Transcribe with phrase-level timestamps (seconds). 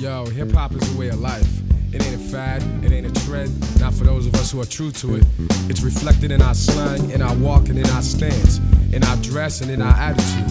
[0.00, 1.60] Yo, hip hop is a way of life.
[1.92, 4.64] It ain't a fad, it ain't a trend, not for those of us who are
[4.64, 5.24] true to it.
[5.68, 8.60] It's reflected in our slang, in our walk, and in our stance,
[8.94, 10.50] in our dress, and in our attitude.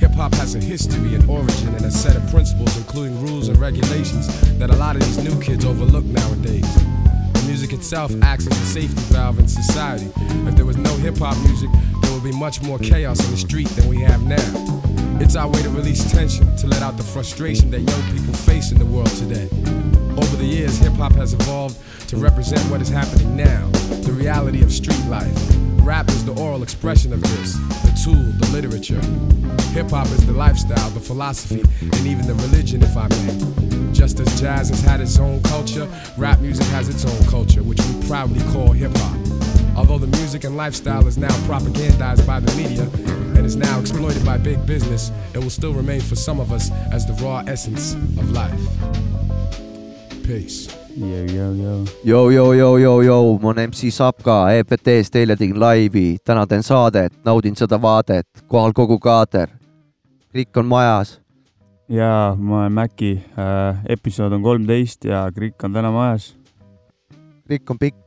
[0.00, 3.58] Hip hop has a history, an origin, and a set of principles, including rules and
[3.58, 4.28] regulations,
[4.58, 6.74] that a lot of these new kids overlook nowadays.
[7.34, 10.10] The music itself acts as a safety valve in society.
[10.48, 11.68] If there was no hip hop music,
[12.00, 14.75] there would be much more chaos in the street than we have now.
[15.18, 18.70] It's our way to release tension, to let out the frustration that young people face
[18.70, 19.48] in the world today.
[20.12, 21.78] Over the years, hip hop has evolved
[22.08, 23.66] to represent what is happening now,
[24.02, 25.34] the reality of street life.
[25.80, 29.00] Rap is the oral expression of this, the tool, the literature.
[29.72, 33.92] Hip hop is the lifestyle, the philosophy, and even the religion, if I may.
[33.92, 37.80] Just as jazz has had its own culture, rap music has its own culture, which
[37.80, 39.16] we proudly call hip hop.
[39.78, 42.86] Although the music and lifestyle is now propagandized by the media
[43.46, 47.06] is now exploited by big business, it will still remain for some of us as
[47.06, 48.60] the raw essence of life.
[50.26, 50.68] Peace.
[50.96, 56.64] Yo, yo, yo, yo, yo, ma olen MC Sapka EPT-st, eile tegin laivi, täna teen
[56.64, 59.52] saadet, naudin seda vaadet, kohal kogu kaader.
[60.32, 61.20] Krikk on majas.
[61.88, 66.34] ja ma olen Mäki äh,, episood on kolmteist ja Krikk on täna majas.
[67.46, 68.05] Krikk on pikk.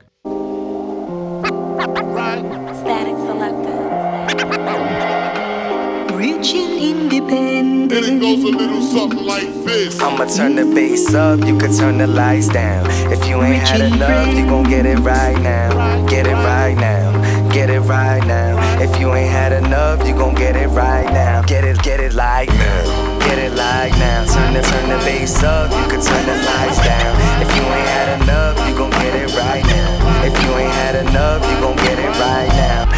[7.09, 8.07] Reaching independence.
[8.07, 9.99] And it goes a little something like this.
[9.99, 12.85] I'ma turn the bass up, you can turn the lights down.
[13.11, 16.05] If you ain't had enough, you gon' get it right now.
[16.07, 17.09] Get it right now.
[17.51, 18.57] Get it right now.
[18.79, 21.41] If you ain't had enough, you gon' get it right now.
[21.43, 23.19] Get it, get it like now.
[23.19, 24.25] Get it like now.
[24.25, 27.41] Turn the turn the bass up, you can turn the lights down.
[27.41, 30.23] If you ain't had enough, you gon' get it right now.
[30.23, 31.78] If you ain't had enough, you gon' get it right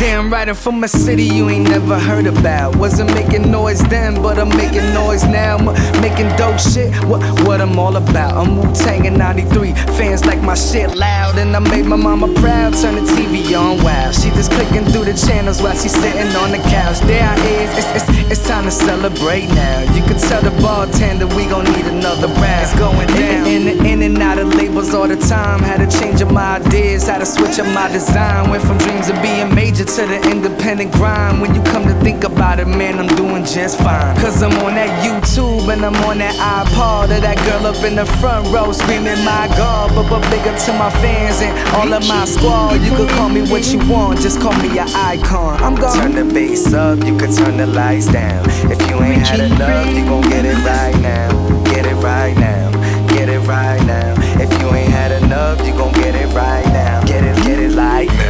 [0.01, 2.75] Damn, writing from a city you ain't never heard about.
[2.75, 5.57] Wasn't making noise then, but I'm making noise now.
[5.57, 6.91] I'm making dope shit.
[7.05, 8.33] What what I'm all about?
[8.33, 9.73] I'm Wu Tang in '93.
[9.93, 12.73] Fans like my shit loud, and I made my mama proud.
[12.73, 14.09] Turn the TV on, wow.
[14.09, 16.99] She just clicking through the channels while she sitting on the couch.
[17.01, 17.69] There I is.
[17.77, 19.81] It's, it's, it's time to celebrate now.
[19.93, 22.63] You can tell the bartender we gon' need another round.
[22.65, 23.45] It's going down.
[23.45, 25.59] In, in, in and out of labels all the time.
[25.59, 28.49] Had to change up my ideas, had to switch up my design.
[28.49, 31.41] Went from dreams of being major to the independent grind.
[31.41, 34.15] When you come to think about it, man, I'm doing just fine.
[34.23, 37.11] Cause I'm on that YouTube and I'm on that iPod.
[37.11, 39.91] Of that girl up in the front row screaming, my God.
[39.93, 42.79] But, but big up to my fans and all of my squad.
[42.79, 45.59] You can call me what you want, just call me your icon.
[45.61, 45.97] I'm gone.
[45.97, 48.47] Turn the bass up, you can turn the lights down.
[48.71, 51.27] If you ain't had enough, you gon' get it right now.
[51.65, 52.71] Get it right now.
[53.09, 54.15] Get it right now.
[54.39, 57.03] If you ain't had enough, you gon' get it right now.
[57.03, 58.15] Get it, get it like now.
[58.15, 58.20] Get it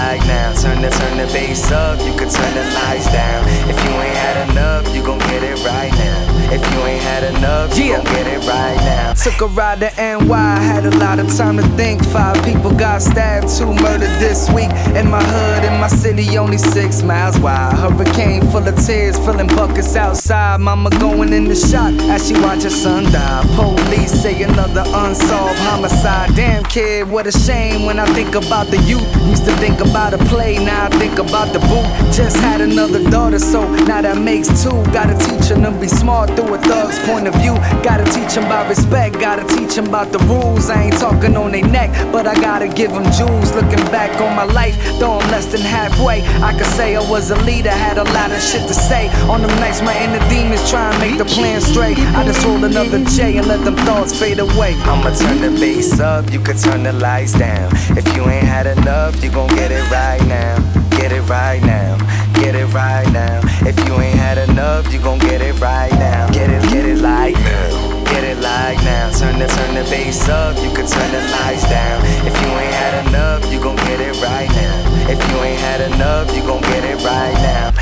[0.00, 0.52] like now.
[0.52, 3.40] Turn the turn the bass up, you can turn the lights down.
[3.72, 6.18] If you ain't had enough, you gon' get it right now.
[6.56, 9.12] If you ain't had enough, you gon' get it right now.
[9.14, 12.04] Took a ride to NY, had a lot of time to think.
[12.16, 14.72] Five people got stabbed, two murdered this week.
[14.98, 17.74] In my hood, in my city, only six miles wide.
[17.82, 20.60] Hurricane full of tears, filling buckets outside.
[20.60, 23.44] Mama going in the shot as she watch her son die.
[23.54, 25.99] Police say another unsolved homicide.
[26.02, 29.04] Damn kid, what a shame when I think about the youth.
[29.28, 31.84] Used to think about a play, now I think about the boot.
[32.16, 34.82] Just had another daughter, so now that makes two.
[34.90, 37.54] Gotta teach them to be smart through a thug's point of view.
[37.84, 40.70] Gotta teach them about respect, gotta teach them about the rules.
[40.70, 43.52] I ain't talking on their neck, but I gotta give them jewels.
[43.52, 47.30] Looking back on my life, though I'm less than halfway, I could say I was
[47.30, 49.08] a leader, had a lot of shit to say.
[49.28, 51.98] On them nights, my inner demons try and make the plan straight.
[52.16, 54.72] I just roll another J and let them thoughts fade away.
[54.88, 57.72] I'ma turn the bass up, you can turn the lights down.
[57.96, 60.54] If you ain't had enough, you gon' get it right now.
[60.90, 61.96] Get it right now.
[62.34, 63.40] Get it right now.
[63.66, 66.30] If you ain't had enough, you gon' get it right now.
[66.30, 68.04] Get it, get it like now.
[68.04, 69.10] Get it like now.
[69.10, 72.04] Turn the turn the bass up, you can turn the lights down.
[72.28, 75.10] If you ain't had enough, you gon' get it right now.
[75.10, 77.72] If you ain't had enough, you gon' get it right now.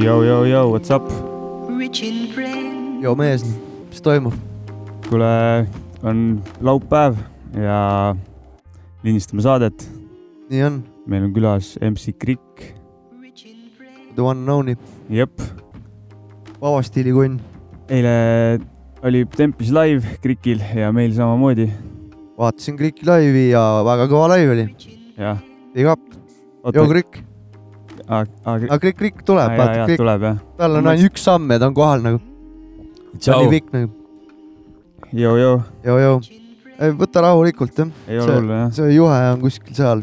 [0.00, 1.04] Yo, yo, yo, what's up?
[3.02, 3.42] Joo mees,
[3.90, 4.32] mis toimub?
[5.10, 5.28] kuule,
[6.00, 6.22] on
[6.64, 7.18] laupäev
[7.52, 8.14] ja
[9.04, 9.84] lindistame saadet.
[10.48, 12.64] nii on, meil on külas MC Krikk.
[14.16, 14.78] The one and only,
[15.12, 15.36] jep,
[16.62, 17.36] vaba stiili kunn.
[17.92, 18.16] eile
[19.04, 21.68] oli Tempis live Krikil ja meil samamoodi.
[22.40, 24.70] vaatasin Kriki laivi ja väga kõva laiv oli.
[25.20, 25.44] jah.
[25.74, 26.00] Big up,
[26.72, 27.20] joo Krikk,
[28.10, 30.38] aga Krikk, Krikk tuleb, vaata jah.
[30.58, 32.20] tal on ainult üks samm ja ta on kohal nagu.
[33.22, 33.90] ta on nii, pikk nagu,
[35.14, 35.60] joo-joo.
[35.86, 36.16] joo, joo.
[36.98, 38.72] võta rahulikult jah, ei ole hullu jah.
[38.74, 40.02] see juhe on kuskil seal.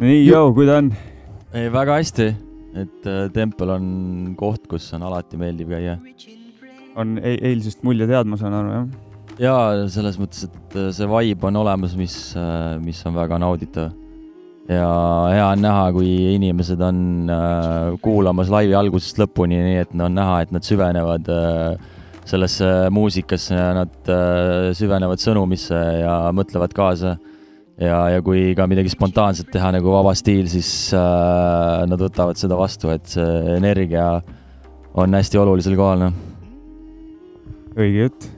[0.00, 0.92] nii, joo, kui ta on?
[1.52, 2.28] ei, väga hästi,
[2.84, 3.88] et äh, tempel on
[4.38, 5.98] koht, kus on alati meeldiv käia.
[6.96, 8.86] on e eilsest mulje tead, ma saan aru jah?
[9.42, 9.58] ja
[9.92, 12.16] selles mõttes, et äh, see vibe on olemas, mis,
[12.80, 13.92] mis on väga nauditav.
[14.68, 14.86] Ja
[15.32, 17.00] hea on näha, kui inimesed on
[17.32, 21.90] äh, kuulamas laivi algusest lõpuni, nii et on näha, et nad süvenevad äh,
[22.28, 27.16] sellesse muusikasse ja nad äh, süvenevad sõnumisse ja mõtlevad kaasa.
[27.80, 32.56] ja, ja kui ka midagi spontaanset teha nagu vaba stiil, siis äh, nad võtavad seda
[32.56, 34.22] vastu, et see energia
[34.94, 36.14] on hästi olulisel kohal, noh.
[37.74, 38.28] õige jutt.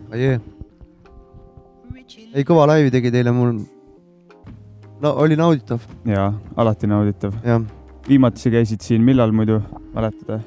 [2.32, 3.75] ei, kõva laivi tegi teile mul.
[5.02, 7.34] No oli nauditav, jaa, alati nauditav.
[7.44, 7.64] jah.
[8.08, 9.60] viimati sa käisid siin millal muidu,
[9.94, 10.38] mäletad?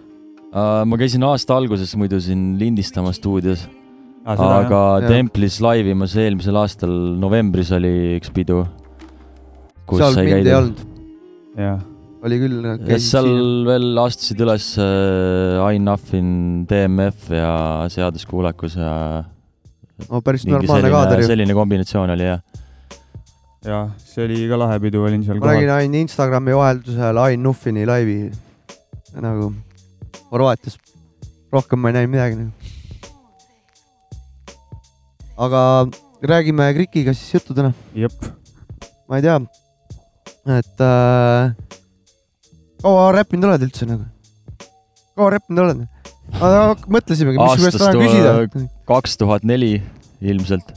[0.50, 3.68] Uh, ma käisin aasta alguses muidu siin lindistamas stuudios,
[4.26, 5.14] aga aga jah.
[5.14, 8.64] Templis laivimas eelmisel aastal novembris oli üks pidu.
[9.90, 10.86] seal sai mind ei olnud,
[11.58, 11.76] jaa,
[12.26, 12.70] oli küll.
[12.90, 13.30] ja seal
[13.70, 16.32] veel astusid üles uh, Ain Nuffin,
[16.70, 17.54] DMF ja
[17.94, 18.94] Seaduskuulekus ja
[20.08, 21.32] no päris normaalne kaader selline, ju.
[21.34, 22.42] selline kombinatsioon oli jah.
[23.66, 27.86] jaa, see oli ka lahe pidu, olin seal ma nägin ainult Instagrami vaheldusel Ain Nuffini
[27.88, 28.20] laivi
[29.20, 29.52] nagu
[30.32, 30.78] Horvaatias.
[31.52, 32.52] rohkem ma ei näinud midagi nagu.
[35.48, 35.62] aga
[36.32, 37.74] räägime Krikiga siis juttu täna.
[37.96, 38.16] jep,
[39.10, 39.40] ma ei tea,
[40.60, 41.52] et äh,
[42.84, 44.08] kaua räppinud oled üldse nagu?
[45.20, 45.84] kaua räppinud oled?
[46.88, 48.72] mõtlesimegi, mis su käest täna küsida.
[48.88, 49.82] kaks tuhat neli
[50.22, 50.72] ilmselt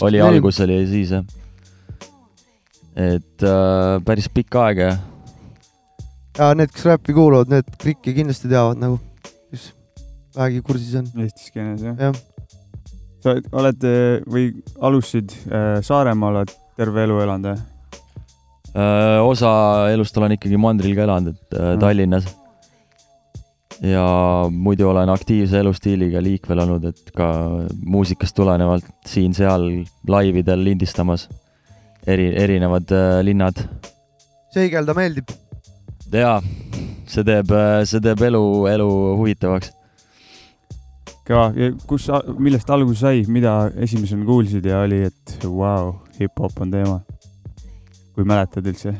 [0.00, 0.24] oli.
[0.24, 1.41] algus oli siis jah.
[2.96, 4.98] Et äh, päris pikk aeg jah.
[6.38, 9.00] ja need, kes räppi kuuluvad, need Krikki kindlasti teavad nagu,
[9.52, 9.70] kes
[10.36, 11.08] vähegi kursis on.
[11.24, 12.22] Eesti skeenes jah jah,
[13.22, 14.50] sa oled äh, või
[14.80, 17.64] alustasid äh, Saaremaal, oled terve elu elanud jah?
[18.72, 19.50] Äh, osa
[19.92, 21.74] elust olen ikkagi mandril ka elanud, et äh.
[21.80, 22.30] Tallinnas.
[23.82, 24.04] ja
[24.48, 27.26] muidu olen aktiivse elustiiliga liikvel olnud, et ka
[27.84, 29.66] muusikast tulenevalt siin-seal
[30.08, 31.26] laividel lindistamas.
[32.06, 33.62] eri, erinevad äh, linnad
[34.52, 35.30] seigelda meeldib.
[36.12, 36.36] ja
[37.08, 37.54] see teeb,
[37.88, 38.90] see teeb elu, elu
[39.20, 39.72] huvitavaks.
[41.28, 41.48] kõva,
[41.88, 42.08] kus,
[42.38, 47.00] millest alguse sai, mida esimesena kuulsid ja oli, et vau wow,, hip-hop on teema?
[48.12, 48.94] kui mäletad üldse?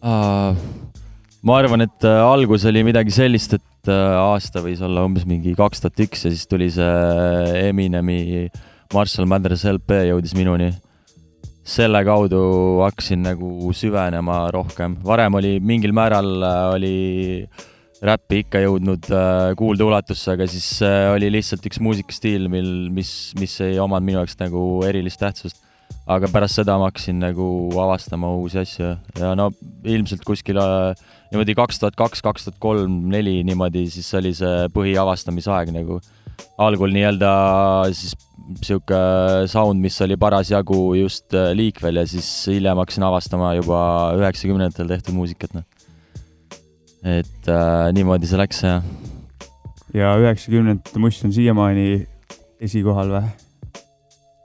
[0.00, 5.54] ma arvan, et äh, algus oli midagi sellist, et äh, aasta võis olla umbes mingi
[5.56, 8.48] kaks tuhat üks ja siis tuli see Eminemi
[8.92, 10.72] Marshall Mathers LP jõudis minuni.
[11.70, 12.42] Selle kaudu
[12.82, 16.94] hakkasin nagu süvenema rohkem, varem oli mingil määral äh, oli
[18.04, 23.58] räppi ikka jõudnud äh, kuuldeulatusse, aga siis äh, oli lihtsalt üks muusikastiil, mil, mis, mis
[23.64, 25.66] ei omanud minu jaoks nagu erilist tähtsust.
[26.10, 27.44] aga pärast seda ma hakkasin nagu
[27.78, 28.86] avastama uusi asju
[29.18, 29.50] ja no
[29.84, 30.96] ilmselt kuskil äh,
[31.30, 36.00] niimoodi kaks tuhat kaks, kaks tuhat kolm, neli niimoodi, siis oli see põhiavastamisaeg nagu.
[36.56, 37.30] algul nii-öelda
[37.92, 38.16] siis
[38.64, 39.00] sihuke
[39.50, 43.82] sound, mis oli parasjagu just äh, liikvel ja siis hiljem hakkasin avastama juba
[44.18, 45.66] üheksakümnendatel tehtud muusikat, noh.
[47.04, 48.82] et äh, niimoodi see läks jah.
[49.96, 51.86] ja üheksakümnendate must on siiamaani
[52.60, 53.30] esikohal või?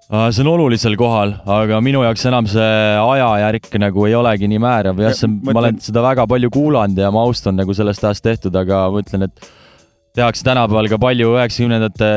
[0.05, 4.61] Aa, see on olulisel kohal, aga minu jaoks enam see ajajärk nagu ei olegi nii
[4.61, 8.25] määrav, jah, see, ma olen seda väga palju kuulanud ja ma austan nagu sellest ajast
[8.27, 9.47] tehtud, aga ma ütlen, et
[10.15, 12.09] tehakse tänapäeval ka palju üheksakümnendate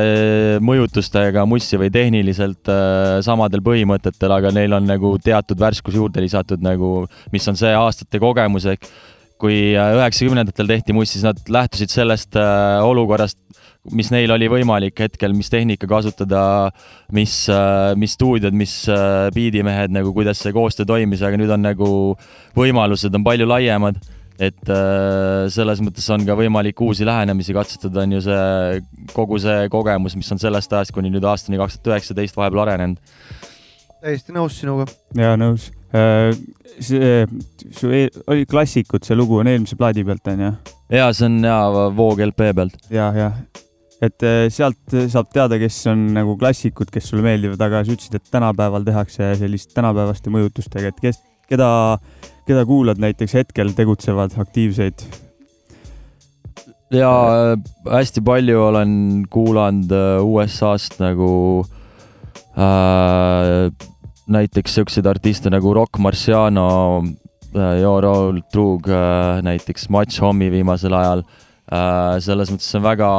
[0.63, 6.63] mõjutustega mussi või tehniliselt äh, samadel põhimõtetel, aga neil on nagu teatud värskus juurde lisatud
[6.63, 7.03] nagu,
[7.33, 8.87] mis on see aastate kogemus, ehk
[9.39, 13.39] kui äh, üheksakümnendatel tehti mussi, siis nad lähtusid sellest olukorrast,
[13.95, 16.41] mis neil oli võimalik hetkel, mis tehnika kasutada,
[17.15, 17.35] mis,
[17.99, 18.75] mis stuudiod, mis
[19.35, 21.89] biidimehed nagu, kuidas see koostöö toimis, aga nüüd on nagu
[22.59, 23.99] võimalused on palju laiemad.
[24.39, 28.79] Et äh, selles mõttes on ka võimalik uusi lähenemisi katsetada, on ju see
[29.11, 32.99] kogu see kogemus, mis on sellest ajast kuni nüüd aastani kaks tuhat üheksateist vahepeal arenenud.
[33.99, 34.87] täiesti nõus sinuga.
[35.19, 35.69] jaa, nõus.
[36.79, 37.25] see,
[37.75, 40.53] su e oli Klassikud, see lugu on eelmise plaadi pealt, on ju?
[40.95, 42.79] ja see on hea Voog LP pealt.
[42.93, 43.33] ja, ja,
[43.99, 48.15] et eh, sealt saab teada, kes on nagu klassikud, kes sulle meeldivad, aga sa ütlesid,
[48.15, 51.19] et tänapäeval tehakse sellist tänapäevaste mõjutustega, et kes,
[51.51, 51.69] keda,
[52.49, 55.05] keda kuulad näiteks hetkel tegutsevad aktiivseid?
[56.89, 57.09] ja
[57.53, 58.93] äh, hästi palju olen
[59.29, 61.31] kuulanud äh, USA-st nagu
[62.57, 63.69] äh,
[64.29, 66.69] näiteks siukseid artiste nagu Rock Marciano
[67.53, 72.17] äh,, Yoro Trug äh, näiteks, Match Homi viimasel ajal äh,.
[72.25, 73.11] selles mõttes on väga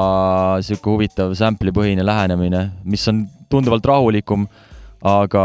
[0.66, 4.48] sihuke huvitav sample'i põhine lähenemine, mis on tunduvalt rahulikum
[5.00, 5.44] aga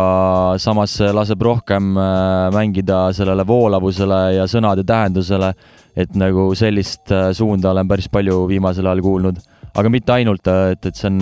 [0.60, 5.54] samas laseb rohkem äh, mängida sellele voolavusele ja sõnade tähendusele,
[5.96, 9.40] et nagu sellist äh, suunda olen päris palju viimasel ajal kuulnud.
[9.76, 11.22] aga mitte ainult, et, et see on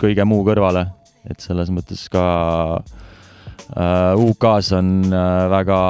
[0.00, 0.86] kõige muu kõrvale,
[1.28, 2.24] et selles mõttes ka
[3.76, 5.82] äh, UK-s on äh, väga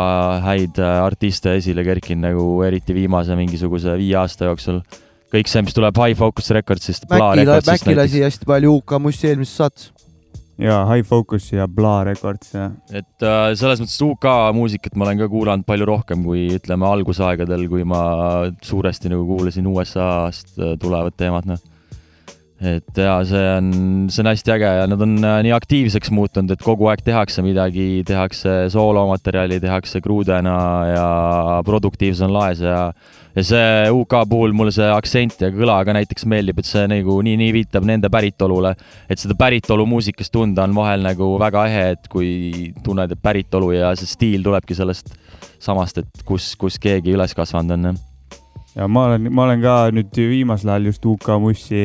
[0.47, 4.83] häid äh, artiste esile kerkinud nagu eriti viimase mingisuguse viie aasta jooksul.
[5.31, 7.07] kõik see, mis tuleb High Focus Recordsist.
[7.07, 9.93] Mäkki, Mäkki lasi hästi palju UK mussi eelmises saates
[10.61, 12.71] ja High Focus ja Bla Records ja.
[12.93, 14.26] et äh, selles mõttes UK
[14.57, 18.02] muusikat ma olen ka kuulanud palju rohkem kui ütleme algusaegadel, kui ma
[18.64, 21.61] suuresti nagu kuulasin USA-st äh, tulevat teemat, noh.
[22.61, 23.71] Et ja see on,
[24.12, 27.40] see on hästi äge ja nad on äh, nii aktiivseks muutunud, et kogu aeg tehakse
[27.45, 30.59] midagi, tehakse soolomaterjali, tehakse kruudena
[30.90, 31.09] ja
[31.64, 32.90] produktiivsus on laes ja
[33.37, 37.17] ja see UK puhul mulle see aktsent ja kõla ka näiteks meeldib, et see nagu
[37.25, 38.75] nii, nii viitab nende päritolule,
[39.09, 42.31] et seda päritolu muusikas tunda on vahel nagu väga ehe, et kui
[42.85, 45.14] tunned, et päritolu ja see stiil tulebki sellest
[45.62, 48.00] samast, et kus, kus keegi üles kasvanud on.
[48.75, 51.85] ja ma olen, ma olen ka nüüd viimasel ajal just UK mussi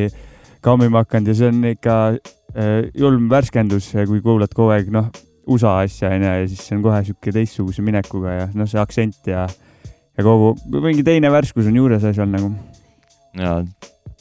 [0.65, 5.11] kammima hakanud ja see on ikka äh, julm värskendus, kui kuulad kogu aeg noh,
[5.45, 9.29] USA asja onju ja siis see on kohe sihuke teistsuguse minekuga ja noh, see aktsent
[9.29, 9.45] ja
[10.15, 12.51] ja kogu, mingi teine värskus on juures asjal nagu.
[13.35, 13.61] jaa.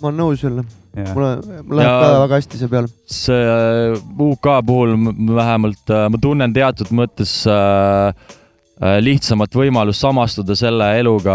[0.00, 0.64] ma olen nõus jälle.
[0.94, 1.30] mulle,
[1.62, 2.92] mulle läheb ka väga hästi see peale.
[3.18, 3.98] see äh,
[4.28, 4.96] UK puhul
[5.36, 8.42] vähemalt äh, ma tunnen teatud mõttes äh, äh,
[8.84, 11.34] lihtsamat võimalust samastuda selle eluga,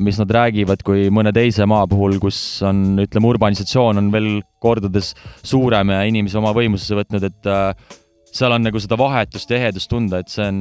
[0.00, 4.28] mis nad räägivad, kui mõne teise maa puhul, kus on, ütleme, urbanisatsioon on veel
[4.62, 5.12] kordades
[5.44, 7.98] suurem ja inimesi oma võimusesse võtnud, et äh,
[8.34, 10.60] seal on nagu seda vahetust ehedust tunda, et see on,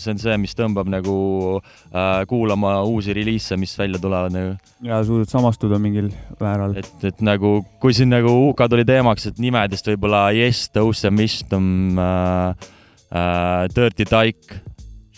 [0.00, 1.16] see on see, mis tõmbab nagu
[1.58, 4.56] äh, kuulama uusi reliise, mis välja tulevad nagu.
[4.84, 6.10] ja suudad samastuda mingil
[6.40, 6.76] määral.
[6.80, 11.98] et, et nagu, kui siin nagu UK tuli teemaks, et nimedest võib-olla Yes, and Wisdom
[11.98, 12.68] äh,,
[13.12, 14.62] äh, Dirty Dyke,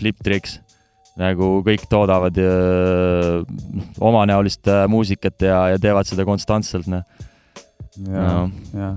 [0.00, 0.58] Flip Tricks,
[1.20, 3.40] nagu kõik toodavad äh,
[4.00, 7.04] omanäolist äh, muusikat ja, ja teevad seda konstantselt, noh.
[8.08, 8.28] ja
[8.72, 8.92] no.,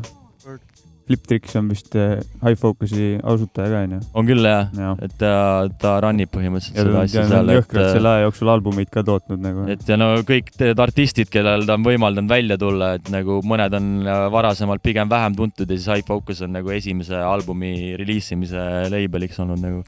[1.04, 4.00] ja Fliptricks on vist äh, High Focusi asutaja ka onju.
[4.14, 5.34] on küll jah ja., et ta,
[5.80, 7.52] ta run ib põhimõtteliselt ja, seda asja seal.
[7.58, 9.66] jõhkralt selle aja jooksul albumeid ka tootnud nagu.
[9.74, 13.78] et ja no kõik need artistid, kellel ta on võimaldanud välja tulla, et nagu mõned
[13.80, 18.90] on äh, varasemalt pigem vähem tuntud ja siis High Focus on nagu esimese albumi reliisimise
[18.94, 19.84] label'iks olnud nagu.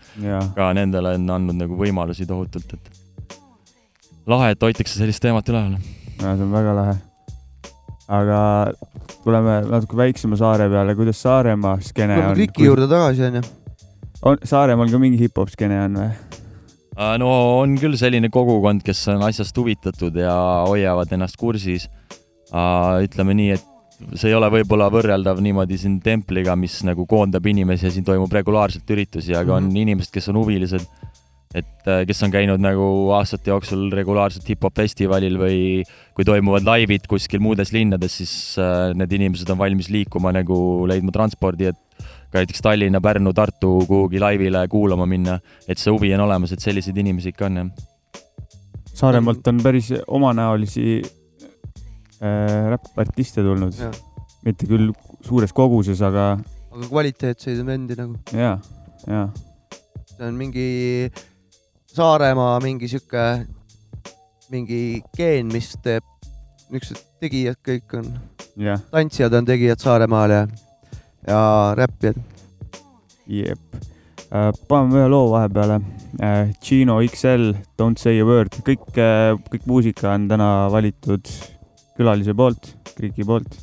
[0.55, 3.41] ka nendele on andnud nagu võimalusi tohutult, et
[4.27, 5.77] lahe, et hoitakse sellist teemat üleval.
[6.19, 6.95] ja see on väga lahe
[8.07, 8.39] aga
[9.23, 12.33] tuleme natuke väiksema saare peale, kuidas Saaremaa skeene on?
[12.37, 12.69] Riki kui...
[12.69, 13.43] juurde tagasi onju.
[14.29, 16.09] on Saaremaal ka mingi hip-hop skeene on või?
[16.95, 20.35] Äh, no on küll selline kogukond, kes on asjast huvitatud ja
[20.67, 21.89] hoiavad ennast kursis.
[22.55, 27.87] Ütleme nii, et see ei ole võib-olla võrreldav niimoodi siin templiga, mis nagu koondab inimesi
[27.87, 29.81] ja siin toimub regulaarselt üritusi, aga on mm -hmm.
[29.81, 30.85] inimesed, kes on huvilised
[31.55, 32.85] et äh, kes on käinud nagu
[33.15, 35.59] aastate jooksul regulaarselt hip-hop festivalil või
[36.15, 40.57] kui toimuvad laivid kuskil muudes linnades, siis äh, need inimesed on valmis liikuma nagu
[40.89, 46.11] leidma transpordi, et ka näiteks Tallinna, Pärnu, Tartu kuhugi laivile kuulama minna, et see huvi
[46.17, 47.91] on olemas, et selliseid inimesi ikka on, jah.
[48.95, 53.79] Saaremaalt on päris omanäolisi äh, räppartiste tulnud,
[54.47, 54.91] mitte küll
[55.23, 56.33] suures koguses, aga.
[56.75, 58.19] aga kvaliteetseid vendi nagu.
[58.35, 58.57] ja,
[59.07, 59.29] ja.
[60.11, 60.67] see on mingi
[61.95, 63.45] Saaremaa mingi sihuke,
[64.51, 64.79] mingi
[65.15, 66.03] geen, mis teeb,
[66.67, 68.09] niisugused tegijad kõik on
[68.59, 68.81] yeah..
[68.91, 70.41] tantsijad on tegijad Saaremaal ja,
[71.23, 71.39] ja
[71.79, 72.19] räppijad.
[73.31, 76.51] jep uh,, paneme ühe loo vahepeale uh,.
[76.59, 81.31] Gino XL, Don't say a word, kõik uh,, kõik muusika on täna valitud
[81.95, 83.55] külalise poolt, Kriki poolt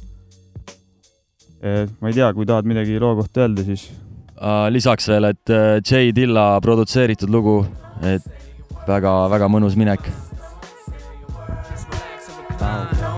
[1.61, 1.85] uh,.
[2.01, 3.91] ma ei tea, kui tahad midagi loo kohta öelda, siis
[4.39, 4.73] uh,.
[4.73, 7.61] lisaks veel, et J Dilla produtseeritud lugu
[8.03, 8.23] et
[8.87, 10.11] väga-väga mõnus minek.
[12.63, 13.12] I'm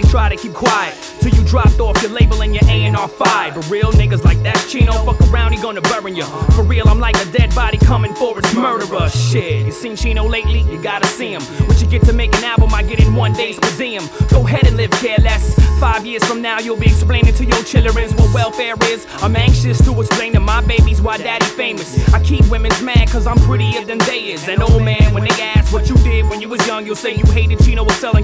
[0.00, 3.54] they try to keep quiet till you dropped off your label and your A&R five.
[3.54, 6.24] But real niggas like that Chino fuck around, he gonna burn you.
[6.54, 9.08] For real, I'm like a dead body coming for its murderer.
[9.10, 10.60] Shit, you seen Chino lately?
[10.62, 11.42] You gotta see him.
[11.66, 14.04] What you get to make an album, I get in one day's museum.
[14.30, 15.54] Go ahead and live careless.
[15.80, 19.06] Five years from now, you'll be explaining to your children what welfare is.
[19.22, 22.12] I'm anxious to explain to my babies why daddy famous.
[22.12, 24.46] I keep women's mad cause I'm prettier than they is.
[24.48, 27.14] And old man, when they ask what you did when you was young, you'll say
[27.14, 28.19] you hated Chino was selling,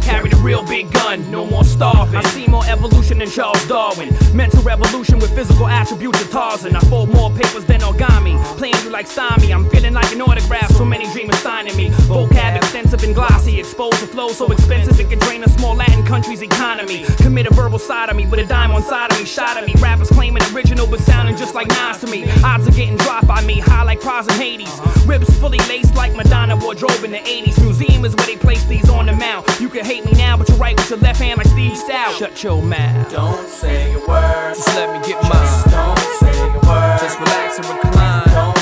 [0.56, 1.30] real big gun.
[1.30, 2.16] No more starving.
[2.16, 4.14] I see more evolution than Charles Darwin.
[4.34, 6.76] Mental revolution with physical attributes of Tarzan.
[6.76, 8.42] I fold more papers than origami.
[8.56, 9.52] Playing you like Stymie.
[9.52, 10.70] I'm feeling like an autograph.
[10.72, 11.90] So many dreamers signing me.
[12.08, 13.58] Vocab extensive and glossy.
[13.58, 17.04] Exposed to flow so expensive it can drain a small Latin country's economy.
[17.18, 19.24] Commit a verbal sodomy with a dime on side of me.
[19.24, 19.74] Shot at me.
[19.78, 22.24] Rappers claiming original but sounding just like Nas to me.
[22.42, 23.60] Odds are getting dropped by me.
[23.60, 24.80] High like prize in Hades.
[25.06, 27.60] Ribs fully laced like Madonna wardrobe in the 80s.
[27.62, 29.46] Museum is where they place these on the mount.
[29.60, 32.14] You can hate me now, but you write with your left hand like Steve Stout.
[32.14, 33.10] Shut your mouth.
[33.10, 34.54] Don't say a word.
[34.54, 35.32] Just let me get mine.
[35.32, 36.98] Just don't say a word.
[37.00, 38.24] Just relax and recline.
[38.28, 38.55] Don't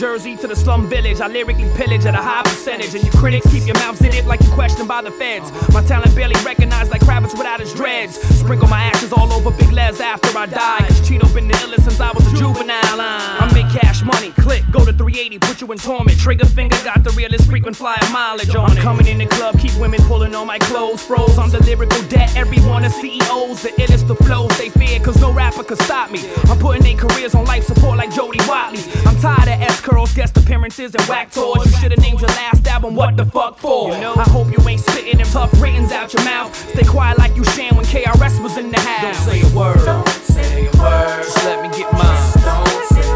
[0.00, 1.20] Jersey to the slum village.
[1.20, 2.94] I lyrically pillage at a high percentage.
[2.94, 5.52] And you critics keep your mouths in it like you questioned by the feds.
[5.74, 8.14] My talent barely recognized like Kravitz without his dreads.
[8.40, 10.86] Sprinkle my ashes all over Big Les after I die.
[10.88, 12.98] Cause Chino been the illest since I was a juvenile.
[12.98, 16.18] I make cash money, click, go to 380, put you in torment.
[16.18, 18.80] Trigger finger got the realest frequent flyer mileage on it.
[18.80, 21.02] Coming in the club, keep women pulling on my clothes.
[21.02, 22.34] Froze, I'm the lyrical debt.
[22.36, 24.98] Everyone is CEOs, the illest the flows they fear.
[25.00, 26.20] Cause no rapper could stop me.
[26.44, 28.80] I'm putting their careers on life support like Jody Watley.
[29.04, 31.66] I'm tired of S curls, guest appearances, and whack tours.
[31.66, 33.92] You should've named your last album What the Fuck For.
[33.92, 36.54] I hope you ain't spitting them tough writtens out your mouth.
[36.70, 39.26] Stay quiet like you Shan when KRS was in the house.
[39.26, 39.84] Don't say a word.
[39.84, 41.22] Don't say a word.
[41.22, 42.32] Just let me get mine.
[42.44, 43.09] Don't say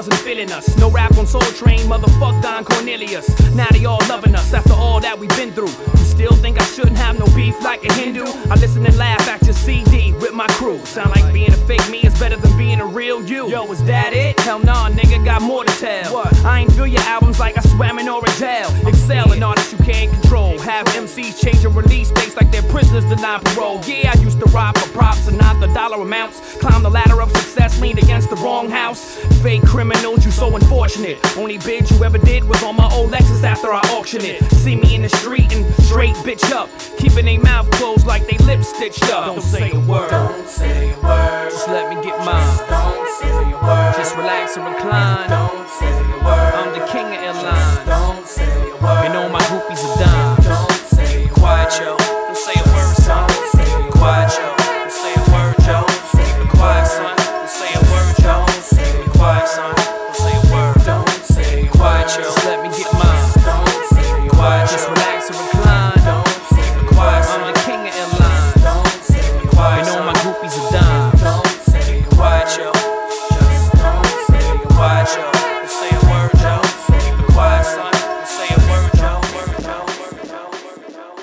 [0.00, 0.78] wasn't feeling us.
[0.78, 3.28] No rap on Soul Train, motherfuck Don Cornelius.
[3.54, 5.68] Now they all loving us after all that we've been through.
[5.68, 8.24] You still think I shouldn't have no beef like a Hindu?
[8.24, 10.78] I listen and laugh at your CD with my crew.
[10.86, 13.50] Sound like being a fake me is better than being a real you.
[13.50, 14.40] Yo, is that it?
[14.40, 16.14] Hell nah, nigga, got more to tell.
[16.14, 16.34] What?
[16.46, 18.70] I ain't feel your albums like I swam in or a jail.
[18.88, 20.58] Excel in artists you can't control.
[20.60, 23.82] Have MCs changing release dates like they're prisoners denied parole.
[23.86, 26.56] Yeah, I used to rob for props and not the dollar amounts.
[26.56, 29.16] Climb the ladder of success, leaned against the wrong house.
[29.42, 31.18] Fake criminals, you so unfortunate.
[31.36, 34.42] Only bid you ever did was on my old Lexus after I auctioned it.
[34.52, 36.68] See me in the street and straight bitch up.
[36.98, 39.26] Keeping their mouth closed like they lips stitched up.
[39.26, 40.10] Don't say a word.
[40.10, 41.50] Don't say a word.
[41.50, 42.40] Just let me get mine.
[42.40, 43.94] Just Don't say a word.
[43.96, 45.28] Just relax and recline.
[45.28, 46.52] Don't say a word.
[46.54, 47.86] I'm the king of airlines.
[47.86, 49.06] Don't say a word.
[49.06, 50.44] And all my groupies are dimes.
[50.44, 51.98] Don't say a Be quiet, word.
[52.06, 52.19] yo.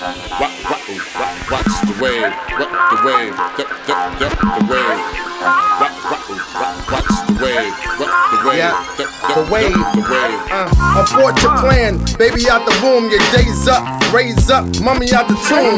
[0.07, 0.79] What, what,
[1.19, 2.31] what, what's the wave?
[2.31, 3.35] What the wave?
[3.57, 5.36] Duck, duck, duck the wave.
[5.47, 7.73] What, what, what, what's the wave?
[7.99, 8.57] What the wave?
[8.57, 9.75] Yeah, the duck the wave.
[10.51, 15.29] Uh, abort your plan, baby out the womb, your days up, raise up, mummy out
[15.29, 15.77] the tomb.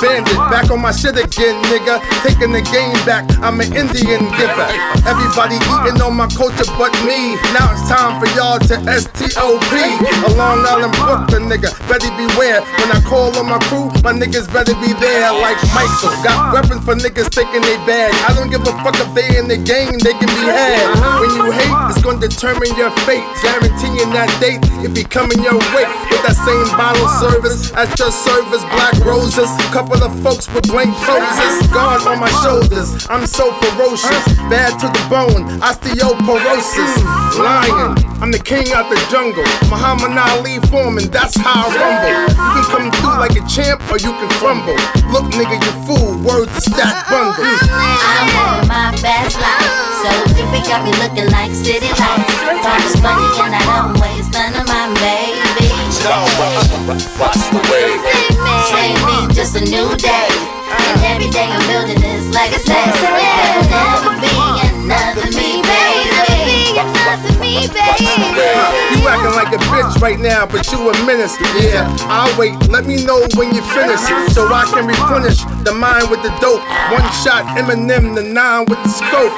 [0.00, 2.00] Bandit, back on my shit again, nigga.
[2.24, 4.68] Taking the game back, I'm an Indian giver.
[5.04, 7.36] Everybody eating on my culture but me.
[7.52, 9.72] Now it's time for y'all to STOP.
[9.72, 11.70] A Long Island, Brooklyn, nigga.
[11.88, 12.64] Better beware.
[12.80, 15.32] When I call on my crew, my niggas better be there.
[15.36, 18.12] Like Michael, got weapons for niggas taking they bag.
[18.24, 20.84] I don't give a fuck if they in the game, they can be had.
[21.20, 23.24] When you hate, it's gonna determine your fate.
[23.42, 25.86] Guaranteeing that date, it be coming your way.
[26.10, 29.48] With that same bottle service at your service, black roses.
[29.72, 31.66] Couple of folks with blank poses.
[31.72, 34.24] Guard on my shoulders, I'm so ferocious.
[34.48, 36.92] Bad to the bone, osteoporosis.
[37.38, 39.44] Lion, I'm the king out the jungle.
[39.68, 42.16] Muhammad Ali Foreman, that's how I rumble.
[42.32, 44.78] You can come through like a champ or you can crumble.
[45.12, 46.16] Look, nigga, you fool.
[46.24, 47.44] Words to stack bundle.
[47.44, 49.72] I'm living my best life.
[50.02, 52.32] So different, got me looking like city lights.
[52.64, 55.68] Talking money and I don't waste none of my baby.
[56.04, 56.52] Yo, what,
[56.86, 58.00] what, what's the wave?
[58.70, 60.28] Same me, just a new day.
[60.66, 63.16] And every day I'm building this, like I said, there
[63.54, 64.34] will never be
[64.68, 65.45] another me,
[67.56, 71.36] You acting like a bitch right now, but you a menace.
[71.56, 72.52] Yeah, I'll wait.
[72.68, 74.00] Let me know when you finish,
[74.34, 76.60] so I can replenish the mind with the dope.
[76.92, 79.32] One shot, Eminem, the nine with the scope.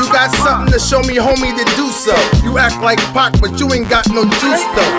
[0.00, 2.16] You got something to show me, homie, to do so.
[2.42, 4.94] You act like Pac, but you ain't got no juice though.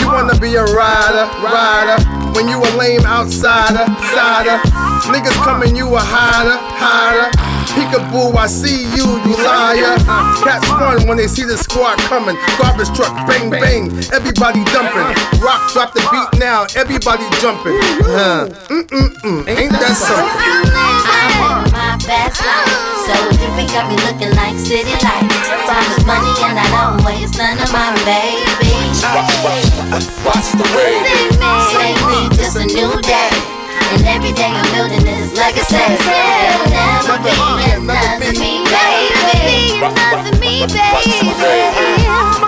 [0.00, 2.00] You wanna be a rider, rider.
[2.32, 3.84] When you a lame outsider,
[4.16, 4.56] sider.
[5.12, 7.51] Niggas coming, you a hider, hider.
[7.72, 9.96] Peekaboo, I see you, you liar.
[10.44, 12.36] Cats run when they see the squad coming.
[12.58, 13.88] Garbage truck, bang, bang.
[14.12, 15.08] Everybody dumping.
[15.40, 16.66] Rock, drop the beat now.
[16.76, 17.78] Everybody jumping.
[18.04, 18.48] Huh.
[18.68, 19.48] Mm-mm-mm.
[19.48, 20.28] Ain't that something?
[20.68, 22.92] I'm on my best life.
[23.08, 25.48] So different got me looking like city lights.
[25.66, 28.72] Time is money and I don't waste none of my baby.
[30.28, 30.92] Watch the way.
[31.72, 33.61] Say me just a new day.
[33.92, 37.36] And every day I'm building this, like I said, there'll never be
[37.76, 39.84] another me, baby.
[39.84, 41.20] Another me, baby.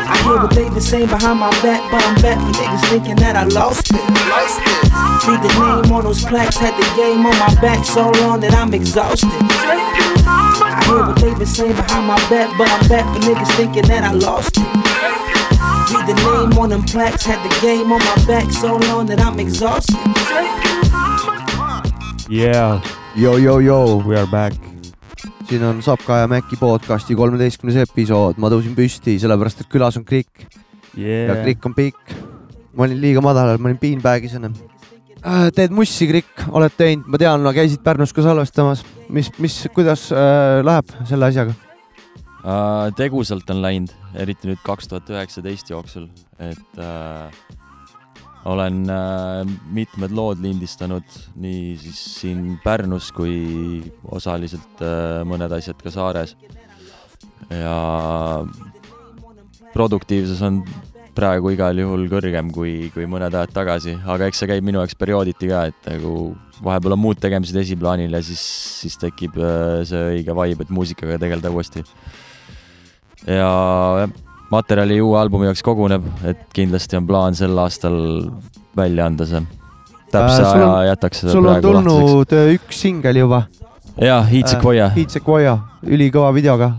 [0.08, 3.16] I hear what they been saying behind my back, but I'm back for niggas thinking
[3.16, 4.00] that I lost it.
[5.20, 8.54] See the name on those plaques, had the game on my back so long that
[8.54, 9.28] I'm exhausted.
[9.28, 13.84] I hear what they been saying behind my back, but I'm back for niggas thinking
[13.92, 14.64] that I lost it.
[15.92, 19.20] Read the name on them plaques, had the game on my back so long that
[19.20, 20.00] I'm exhausted.
[22.30, 22.80] Yeah,
[23.16, 24.56] Yo, yo, yo, we are back.
[25.44, 30.06] siin on Sapka ja Mäkki podcasti kolmeteistkümnes episood, ma tõusin püsti, sellepärast et külas on
[30.08, 30.46] Krikk
[30.96, 31.42] ja Yeah.
[31.42, 32.14] Krikk on pikk.
[32.72, 34.54] ma olin liiga madalal, ma olin beanbag'is enne.
[35.54, 40.64] teed mussi, Krikk, oled teinud, ma tean, käisid Pärnus ka salvestamas, mis, mis, kuidas äh,
[40.64, 41.52] läheb selle asjaga?
[42.44, 46.08] Uh, tegusalt on läinud, eriti nüüd kaks tuhat üheksateist jooksul,
[46.38, 47.28] et uh,
[48.44, 51.04] olen uh, mitmed lood lindistanud
[51.40, 56.36] nii siis siin Pärnus kui osaliselt uh, mõned asjad ka saares.
[57.50, 57.76] ja
[59.74, 60.62] produktiivsus on
[61.14, 64.96] praegu igal juhul kõrgem kui, kui mõned ajad tagasi, aga eks see käib minu jaoks
[64.98, 68.42] periooditi ka, et nagu vahepeal on muud tegemised esiplaanil ja siis,
[68.82, 71.84] siis tekib äh, see õige vibe, et muusikaga tegeleda uuesti.
[73.26, 73.50] ja
[74.04, 74.16] jah,
[74.54, 77.98] materjali uue albumi jaoks koguneb, et kindlasti on plaan sel aastal
[78.76, 79.42] välja anda see.
[80.14, 82.10] täpse Äh, sul aja on- jätaks seda sul on praegu lahtiseks.
[82.10, 83.46] tulnud äh, üks singel juba.
[84.00, 84.90] jah, Heat Sequoia.
[84.94, 86.76] Heat Sequoia, ülikõva videoga.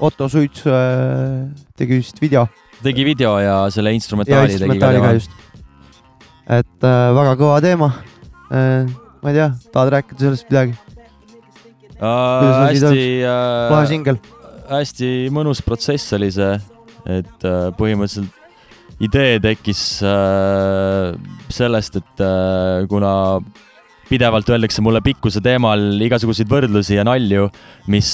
[0.00, 2.46] Otto Suits äh, tegi vist video
[2.84, 5.46] tegi video ja selle ja instrumentaali tegi ka instrumentaali tema.
[6.58, 7.90] et äh, väga kõva teema
[8.52, 8.86] äh,.
[9.22, 10.76] ma ei tea, tahad rääkida sellest midagi?
[11.98, 14.20] Asi hästi äh, lahe singel.
[14.70, 16.52] hästi mõnus protsess oli see,
[17.08, 18.34] et äh, põhimõtteliselt
[19.04, 21.14] idee tekkis äh,
[21.52, 23.12] sellest, et äh, kuna
[24.08, 27.50] pidevalt öeldakse mulle pikkuse teemal igasuguseid võrdlusi ja nalju,
[27.92, 28.08] mis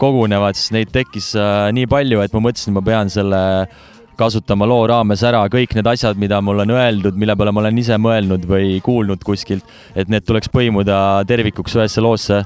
[0.00, 1.30] kogunevad, siis neid tekkis
[1.72, 3.40] nii palju, et ma mõtlesin, ma pean selle
[4.20, 5.40] kasutama loo raames ära.
[5.48, 9.24] Kõik need asjad, mida mulle on öeldud, mille peale ma olen ise mõelnud või kuulnud
[9.24, 9.64] kuskilt,
[9.96, 10.98] et need tuleks põimuda
[11.30, 12.42] tervikuks ühesse loosse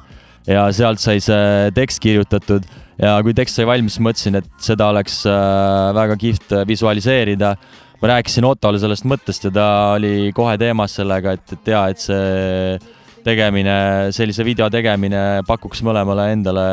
[0.50, 2.66] ja sealt sai see tekst kirjutatud.
[3.00, 7.54] Ja kui tekst sai valmis, mõtlesin, et seda oleks äh, väga kihvt visualiseerida.
[8.02, 11.98] ma rääkisin Ottole sellest mõttest ja ta oli kohe teemas sellega, et, et ja, et
[11.98, 12.78] see
[13.24, 16.66] tegemine, sellise video tegemine pakuks mõlemale endale,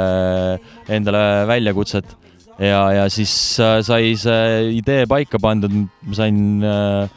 [0.92, 2.18] endale väljakutset.
[2.62, 7.08] Ja, ja siis äh, sai see idee paika pandud, ma sain äh,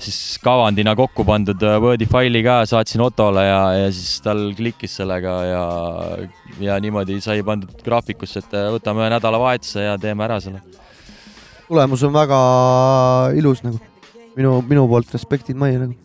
[0.00, 4.96] siis kavandina kokku pandud äh, Wordi faili ka, saatsin Ottole ja, ja siis tal klikkis
[5.00, 5.64] sellega ja,
[6.62, 10.62] ja niimoodi sai pandud graafikusse, et äh, võtame ühe nädalavahetuse ja teeme ära selle.
[11.68, 12.40] tulemus on väga
[13.38, 13.78] ilus nagu.
[14.36, 16.03] minu, minu poolt respektid majja nagu.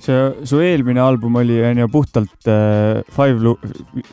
[0.00, 3.58] see, su eelmine album oli onju puhtalt äh, Five Lu-,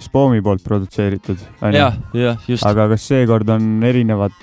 [0.04, 1.41] Spoomi poolt produtseeritud.
[1.73, 2.65] jah, jah, just.
[2.67, 4.36] aga kas seekord on erinevad,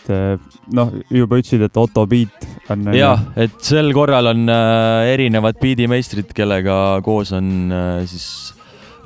[0.74, 2.88] noh, juba ütlesid, et Otto Beat on.
[2.96, 8.54] jah, et sel korral on äh, erinevad biidimeistrid, kellega koos on äh, siis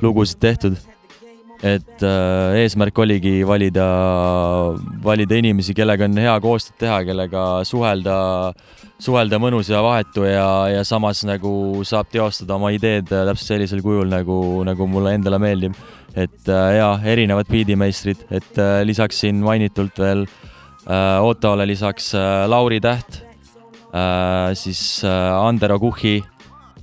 [0.03, 0.79] lugusid tehtud.
[1.63, 3.87] Et äh, eesmärk oligi valida,
[5.03, 8.19] valida inimesi, kellega on hea koostööd teha, kellega suhelda,
[9.03, 14.07] suhelda mõnus ja vahetu ja, ja samas nagu saab teostada oma ideed täpselt sellisel kujul,
[14.13, 15.75] nagu, nagu mulle endale meeldib.
[16.19, 20.25] et äh, ja erinevad biidimeistrid, et äh, lisaks siin mainitult veel
[20.87, 23.23] äh, Ottole lisaks äh, Lauri Täht
[23.93, 26.23] äh,, siis äh, Andero Kuhhi,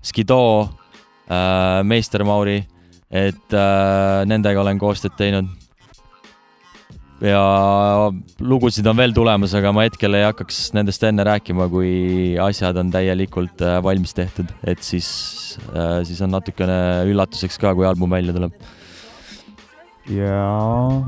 [0.04, 0.70] Skido
[1.28, 2.66] äh,, Meister Mauri,
[3.16, 5.52] et äh, nendega olen koostööd teinud.
[7.24, 7.42] ja
[8.44, 12.92] lugusid on veel tulemas, aga ma hetkel ei hakkaks nendest enne rääkima, kui asjad on
[12.92, 15.08] täielikult äh, valmis tehtud, et siis,
[16.04, 18.68] siis on natukene üllatuseks ka, kui album välja tuleb.
[20.12, 21.00] jaa,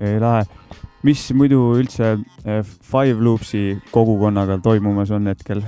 [0.00, 0.48] ei lahe.
[1.04, 5.62] mis muidu üldse eh, Five Loopsi kogukonnaga toimumas on hetkel?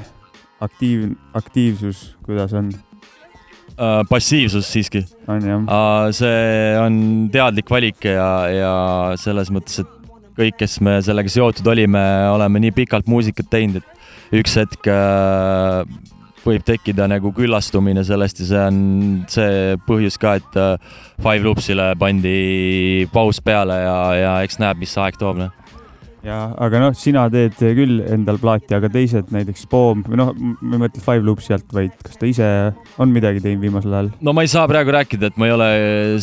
[0.62, 2.72] aktiiv, aktiivsus, kuidas on?
[3.82, 5.00] Äh, passiivsus siiski.
[5.26, 6.12] jah?
[6.14, 6.94] see on
[7.34, 8.74] teadlik valik ja, ja
[9.18, 14.38] selles mõttes, et kõik, kes me sellega seotud olime, oleme nii pikalt muusikat teinud, et
[14.38, 15.82] üks hetk äh,
[16.44, 18.78] võib tekkida nagu küllastumine sellest ja see on
[19.32, 24.94] see põhjus ka, et äh, Five Loopsile pandi paus peale ja, ja eks näeb, mis
[25.00, 25.61] aeg toob, noh.
[26.26, 30.76] ja, aga noh, sina teed küll endal plaati, aga teised näiteks Poom või noh, ma
[30.76, 32.48] ei mõtle Five Loopsi alt, vaid kas ta ise
[33.02, 34.10] on midagi teinud viimasel ajal?
[34.22, 35.68] no ma ei saa praegu rääkida, et ma ei ole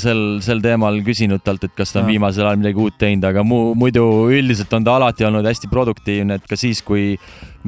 [0.01, 2.13] sel, sel teemal küsinud talt, et kas ta on Aa.
[2.13, 6.39] viimasel ajal midagi uut teinud, aga mu, muidu üldiselt on ta alati olnud hästi produktiivne,
[6.39, 7.13] et ka siis, kui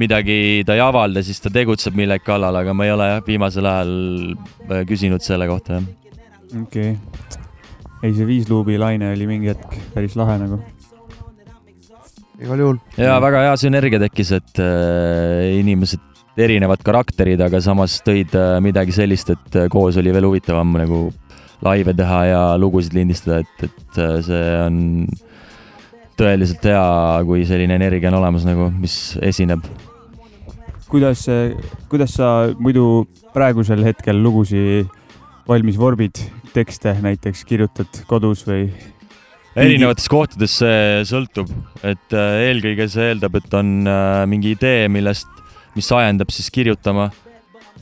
[0.00, 3.68] midagi ta ei avalda, siis ta tegutseb millegi kallal, aga ma ei ole jah, viimasel
[3.68, 3.96] ajal
[4.70, 5.90] äh, küsinud selle kohta, jah.
[6.64, 7.40] okei okay..
[8.02, 10.62] ei, see viis luubi laine oli mingi hetk päris lahe nagu.
[12.42, 12.78] Igal juhul.
[12.98, 16.02] ja väga hea sünergia tekkis, et äh, inimesed,
[16.40, 21.04] erinevad karakterid, aga samas tõid äh, midagi sellist, et äh, koos oli veel huvitavam nagu
[21.62, 24.80] laive teha ja lugusid lindistada, et, et äh, see on
[26.18, 26.86] tõeliselt hea,
[27.28, 29.64] kui selline energia on olemas nagu, mis esineb.
[30.92, 31.26] kuidas,
[31.88, 34.90] kuidas sa muidu praegusel hetkel lugusid
[35.48, 36.20] valmis vorbid,
[36.52, 38.66] tekste näiteks kirjutad kodus või?
[39.58, 41.50] Erinevates kohtades see sõltub,
[41.84, 45.28] et äh, eelkõige see eeldab, et on äh, mingi idee, millest,
[45.76, 47.10] mis ajendab siis kirjutama.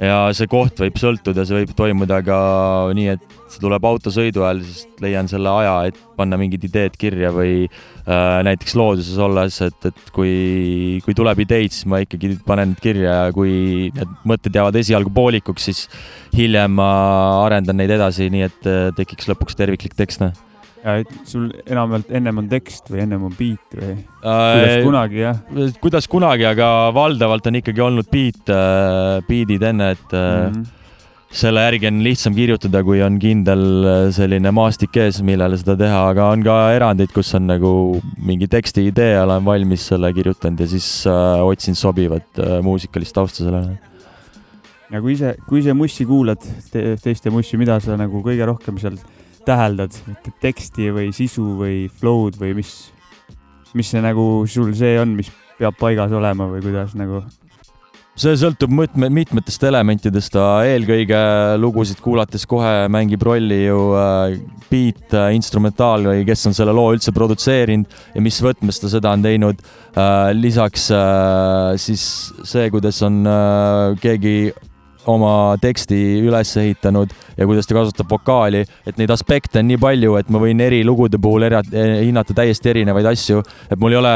[0.01, 2.41] ja see koht võib sõltuda, see võib toimuda ka
[2.97, 7.33] nii, et see tuleb autosõidu ajal, siis leian selle aja, et panna mingid ideed kirja
[7.35, 12.73] või äh, näiteks looduses olles, et, et kui, kui tuleb ideid, siis ma ikkagi panen
[12.73, 15.87] need kirja ja kui need mõtted jäävad esialgu poolikuks, siis
[16.35, 16.93] hiljem ma
[17.45, 20.50] arendan neid edasi, nii et äh, tekiks lõpuks terviklik tekst, noh
[20.81, 23.95] ja et sul enamjaolt ennem on tekst või ennem on beat või?
[24.23, 25.41] kuidas Äh, kunagi jah?
[25.81, 28.53] kuidas kunagi, aga valdavalt on ikkagi olnud beat,
[29.29, 30.61] beat'id enne, et mm Mhm.
[30.61, 30.77] -hmm.
[31.31, 36.01] selle järgi on lihtsam kirjutada, kui on kindel äh, selline maastik ees, millele seda teha,
[36.11, 40.67] aga on ka erandeid, kus on nagu mingi teksti idee olen valmis selle kirjutanud ja
[40.67, 43.79] siis äh, otsin sobivat äh, muusikalist tausta sellele.
[44.91, 48.79] ja kui ise, kui ise mussi kuulad te,, teiste mussi, mida sa nagu kõige rohkem
[48.83, 48.97] seal
[49.47, 49.97] täheldad,
[50.43, 52.75] teksti või sisu või flow'd või mis,
[53.75, 57.25] mis see nagu sul see on, mis peab paigas olema või kuidas nagu?
[58.21, 60.35] see sõltub mõtme, mitmetest elementidest,
[60.69, 61.21] eelkõige
[61.61, 64.35] lugusid kuulates kohe mängib rolli ju äh,
[64.69, 69.25] beat, instrumentaal või kes on selle loo üldse produtseerinud ja mis võtmes ta seda on
[69.25, 69.63] teinud.
[70.37, 72.03] lisaks äh, siis
[72.45, 74.53] see, kuidas on äh, keegi
[75.09, 80.17] oma teksti üles ehitanud ja kuidas ta kasutab vokaali, et neid aspekte on nii palju,
[80.21, 84.15] et ma võin eri lugude puhul era- hinnata täiesti erinevaid asju, et mul ei ole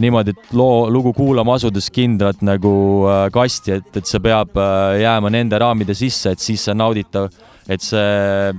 [0.00, 2.72] niimoodi, et loo, lugu kuulama asudes kindlat nagu
[3.10, 6.80] äh, kasti, et, et see peab äh, jääma nende raamide sisse, et siis see on
[6.80, 7.28] nauditav,
[7.68, 8.54] et see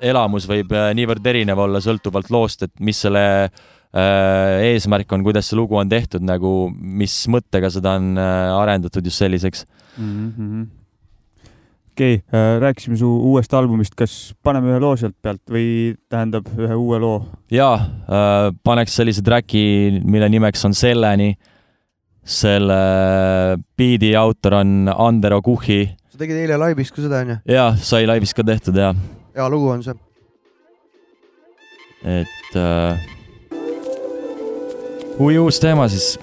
[0.00, 5.50] elamus võib äh, niivõrd erinev olla sõltuvalt loost, et mis selle äh, eesmärk on, kuidas
[5.50, 9.66] see lugu on tehtud nagu, mis mõttega seda on äh, arendatud just selliseks.
[11.90, 12.22] okei,
[12.62, 17.22] rääkisime su uuest albumist, kas paneme ühe loo sealt pealt või tähendab ühe uue loo?
[17.52, 21.34] jaa äh,, paneks sellise track'i, mille nimeks on Selleni.
[22.24, 22.76] selle
[23.76, 27.38] biidi autor on Andero Kuhhi sa tegid eile laivis ka seda onju?
[27.48, 28.92] ja sai laivis ka tehtud ja,
[29.36, 29.94] hea lugu on see.
[32.18, 33.08] et äh,
[35.16, 36.14] kui uus teema siis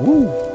[0.00, 0.45] uh..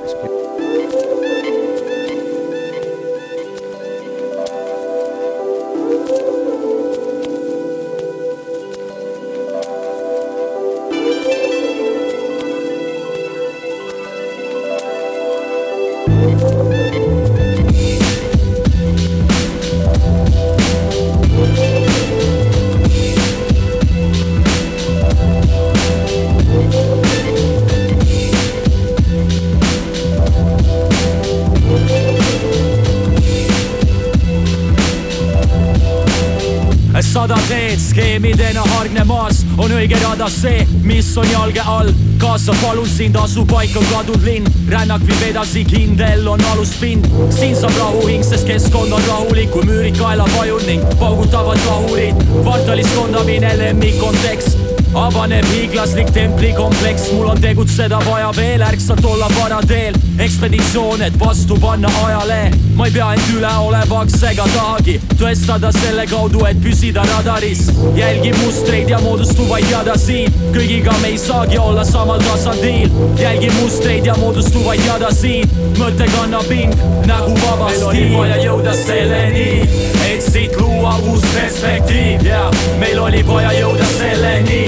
[40.22, 41.92] Rada see, mis on jalge all.
[42.18, 47.08] kaasa palun sind, asupaik on kadunud linn, rännak viib edasi, kindel on aluspind.
[47.34, 52.26] siin saab rahuhing, sest keskkond on rahulik, kui müürid kaela vajunud ning paugutavad rahurid.
[52.42, 54.61] kvartalis kondamine lemmik on tekst
[54.94, 59.96] avaneb hiiglaslik templikompleks, mul on tegutseda vaja veel, ärksalt olla varateel.
[60.20, 66.44] ekspeditsioon, et vastu panna ajale, ma ei pea end üleolevaks ega tahagi tõestada selle kaudu,
[66.46, 67.72] et püsida radaris.
[67.96, 72.90] jälgib mustreid ja moodustuvaid jadasid, kõigiga me ei saagi olla samal tasandil.
[73.20, 76.76] jälgib mustreid ja moodustuvaid jadasid, mõte kannab hing
[77.06, 78.18] nagu vaba stiil.
[78.18, 79.70] vaja jõuda selleni,
[80.12, 82.44] et siit luua uus perspektiiv ja
[82.80, 84.61] meil oli vaja jõuda selleni,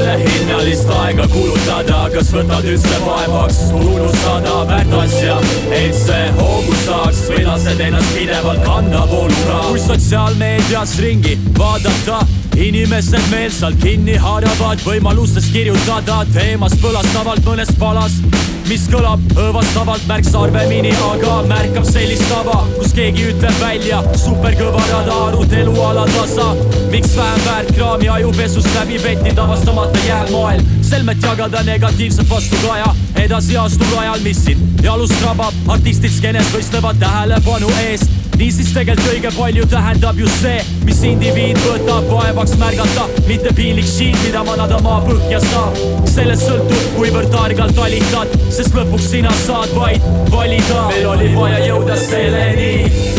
[0.00, 3.58] millele hinnalist aega kulutada, kas võtad üldse vaevaks?
[3.76, 5.36] Unustada väärt asja,
[5.76, 9.58] et see hoogu saaks või lased ennast pidevalt kanda vooluga.
[9.68, 12.18] kui sotsiaalmeedias ringi vaadata,
[12.58, 18.16] inimesed meelsalt kinni haaravad võimalustest kirjutada teemast põlastavalt mõnes palas,
[18.66, 25.76] mis kõlab õõvastavalt märksa harvemini, aga märkab sellist tava, kus keegi ütleb välja superkõvarada arutelu
[25.90, 26.48] alatasa.
[26.90, 33.56] miks vähem väärt kraami ajupesust läbi petid avastamata jääb moel, selmet jagada negatiivset vastukaja, edasi
[33.56, 39.66] astub rajal, mis sind jalust rabab, artistid skeenes võistlevad tähelepanu eest niisiis tegelikult õige palju
[39.68, 45.42] tähendab just see, mis indiviid võtab vaevaks märgata, mitte piinlik shit, mida manada maa põhja
[45.44, 45.76] saab.
[46.08, 50.86] sellest sõltub, kuivõrd targalt talitad, sest lõpuks sina saad vaid valida.
[50.88, 52.72] meil oli vaja jõuda selleni,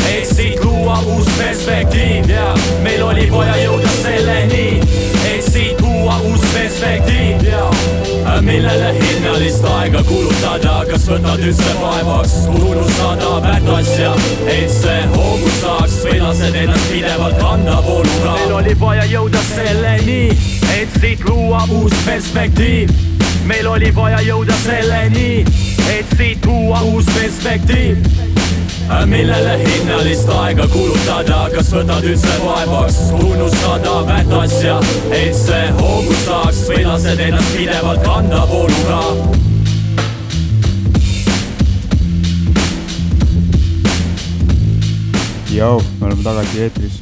[0.09, 2.29] et siit luua uus perspektiiv.
[2.29, 4.69] Ja meil oli vaja jõuda selleni,
[5.35, 7.45] et siit luua uus perspektiiv.
[7.45, 8.00] Ja
[8.41, 14.13] millele hinnalist aega kulutada, kas võtad üldse vaevaks unustada väärt asja,
[14.47, 18.35] et see hoogu saaks või lased ennast pidevalt kanda vooluga.
[18.39, 20.19] meil oli vaja jõuda selleni,
[20.79, 22.93] et siit luua uus perspektiiv.
[23.45, 25.45] meil oli vaja jõuda selleni,
[25.97, 28.30] et siit luua uus perspektiiv
[29.11, 34.79] millele hinnalist aega kulutada, kas võtad üldse vaevaks unustada väärt asja,
[35.11, 39.01] et see hoogu saaks või lased ennast pidevalt kanda vooluga.
[45.51, 47.01] Jou, me oleme tagasi eetris.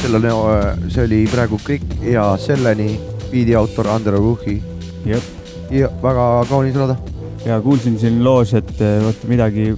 [0.00, 0.30] sellele,
[0.88, 2.94] see oli praegu kõik ja selleni
[3.30, 4.62] biidi autor Andero Ruhhi.
[5.04, 5.22] jep.
[5.70, 6.96] ja väga kaunis rada.
[7.44, 9.74] ja kuulsin siin loos, et eh, vot midagi,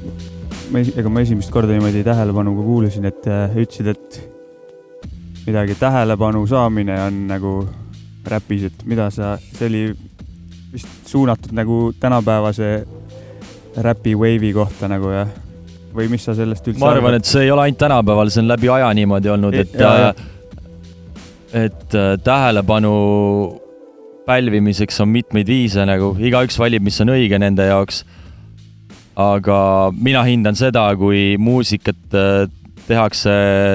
[0.73, 4.21] ma, ega ma esimest korda niimoodi tähelepanuga kuulasin, et eh, ütlesid, et
[5.49, 7.53] midagi tähelepanu saamine on nagu
[8.29, 9.83] räpis, et mida sa, see oli
[10.73, 12.73] vist suunatud nagu tänapäevase
[13.85, 15.31] räpi wave'i kohta nagu jah,
[15.95, 18.51] või mis sa sellest üldse ma arvan, et see ei ole ainult tänapäeval, see on
[18.51, 20.13] läbi aja niimoodi olnud, et Ja, ja.
[21.57, 22.93] et äh, tähelepanu
[24.29, 28.03] pälvimiseks on mitmeid viise nagu, igaüks valib, mis on õige nende jaoks.
[29.19, 29.59] Aga
[29.99, 32.47] mina hindan seda, kui muusikat äh,
[32.89, 33.33] tehakse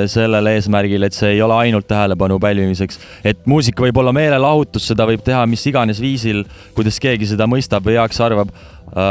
[0.10, 5.06] sellel eesmärgil, et see ei ole ainult tähelepanu pälvimiseks, et muusika võib olla meelelahutus, seda
[5.10, 6.41] võib teha mis iganes viisil,
[6.77, 9.03] kuidas keegi seda mõistab või heaks arvab äh,.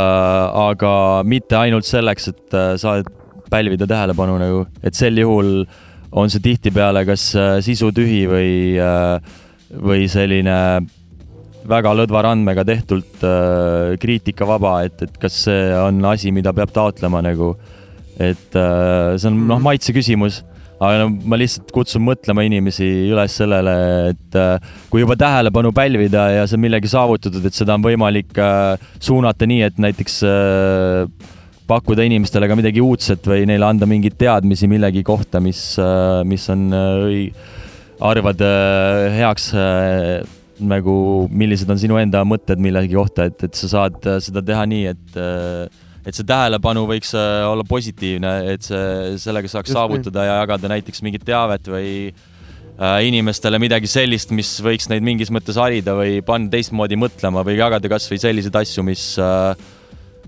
[0.64, 0.94] aga
[1.28, 3.12] mitte ainult selleks, et äh, saad
[3.52, 5.66] pälvida tähelepanu nagu, et sel juhul
[6.12, 8.50] on see tihtipeale kas äh, sisutühi või
[9.72, 10.56] või selline
[11.68, 17.22] väga lõdva randmega tehtult äh, kriitikavaba, et, et kas see on asi, mida peab taotlema
[17.25, 17.55] nagu.
[18.20, 20.42] et äh, see on noh, maitse küsimus,
[20.83, 23.77] aga no ma lihtsalt kutsun mõtlema inimesi üles sellele,
[24.12, 28.37] et äh, kui juba tähelepanu pälvida ja see on millegi saavutatud, et seda on võimalik
[28.42, 31.31] äh, suunata nii, et näiteks äh,
[31.70, 35.62] pakkuda inimestele ka midagi uudset või neile anda mingeid teadmisi millegi kohta, mis,
[36.29, 37.61] mis on äh,
[38.03, 40.22] arvad äh, heaks äh,
[40.64, 40.94] nagu,
[41.31, 44.92] millised on sinu enda mõtted millegi kohta, et, et sa saad äh, seda teha nii,
[44.92, 50.27] et äh, et see tähelepanu võiks äh, olla positiivne, et see, sellega saaks Just saavutada
[50.27, 55.59] ja jagada näiteks mingit teavet või äh, inimestele midagi sellist, mis võiks neid mingis mõttes
[55.61, 59.53] harida või panna teistmoodi mõtlema või jagada kasvõi selliseid asju, mis äh,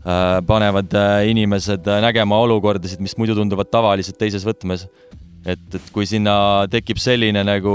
[0.05, 4.87] äh, panevad äh, inimesed äh, nägema olukordasid, mis muidu tunduvad tavalised teises võtmes.
[5.44, 7.75] et, et kui sinna tekib selline nagu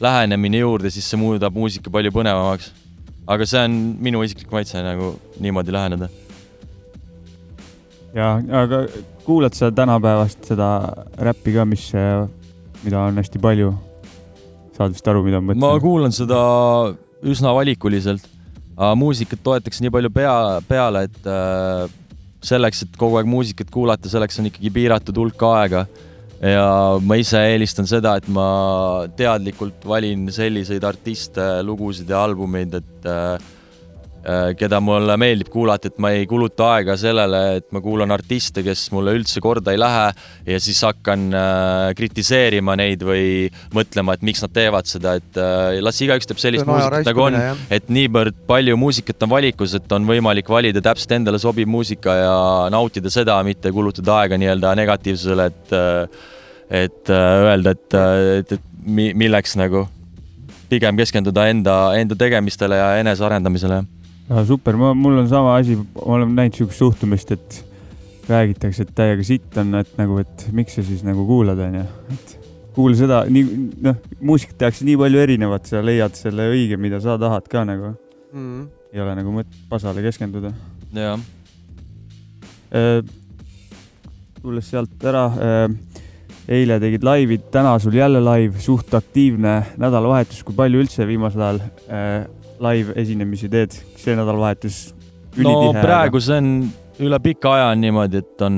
[0.00, 2.70] lähenemine juurde, siis see muudab muusika palju põnevamaks.
[3.26, 6.08] aga see on minu isiklik maitse nagu niimoodi läheneda.
[8.14, 8.86] ja, aga
[9.24, 10.68] kuulad sa tänapäevast seda
[11.18, 11.90] räppi ka, mis,
[12.84, 13.74] mida on hästi palju?
[14.74, 15.82] saad vist aru, mida ma ma mõtlen?
[15.84, 16.38] kuulan seda
[17.24, 18.24] üsna valikuliselt,
[18.98, 20.34] muusikat toetaks nii palju pea,
[20.68, 21.86] peale, et äh,
[22.44, 25.84] selleks, et kogu aeg muusikat kuulata, selleks on ikkagi piiratud hulk aega.
[26.44, 26.68] Ja
[27.00, 28.46] ma ise eelistan seda, et ma
[29.16, 33.52] teadlikult valin selliseid artiste, lugusid ja albumeid, et äh,
[34.56, 38.86] keda mulle meeldib kuulata, et ma ei kuluta aega sellele, et ma kuulan artiste, kes
[38.94, 40.06] mulle üldse korda ei lähe
[40.48, 45.80] ja siis hakkan äh, kritiseerima neid või mõtlema, et miks nad teevad seda, et äh,
[45.84, 47.40] las igaüks teeb sellist muusikat nagu on
[47.72, 52.38] et niivõrd palju muusikat on valikus, et on võimalik valida täpselt endale sobiv muusika ja
[52.72, 55.76] nautida seda, mitte kulutada aega nii-öelda negatiivsusele, et
[56.70, 57.94] et äh, öelda, et,
[58.40, 59.86] et, et mi- milleks nagu
[60.70, 63.82] pigem keskenduda enda, enda tegemistele ja enesearendamisele.
[64.28, 67.60] no super, ma, mul on sama asi, ma olen näinud siukest suhtumist, et
[68.28, 71.82] räägitakse, et täiega sitt on, et nagu, et miks sa siis nagu kuulad, onju,
[72.14, 72.32] et
[72.74, 73.44] kuula seda, nii,
[73.84, 77.92] noh, muusikat tehakse nii palju erinevat, sa leiad selle õige, mida sa tahad ka nagu.
[78.34, 78.64] Mhm.
[78.94, 80.52] ei ole nagu mõtet pasale keskenduda.
[80.94, 81.18] jah,
[84.42, 85.24] tulles sealt ära,
[86.48, 91.60] eile tegid laivi, täna sul jälle live, suht aktiivne nädalavahetus, kui palju üldse viimasel ajal
[91.88, 92.24] äh,
[92.64, 96.50] live esinemisi teed, see nädalavahetus no ülitihe, praegu see on
[97.04, 98.56] üle pika aja on niimoodi, et on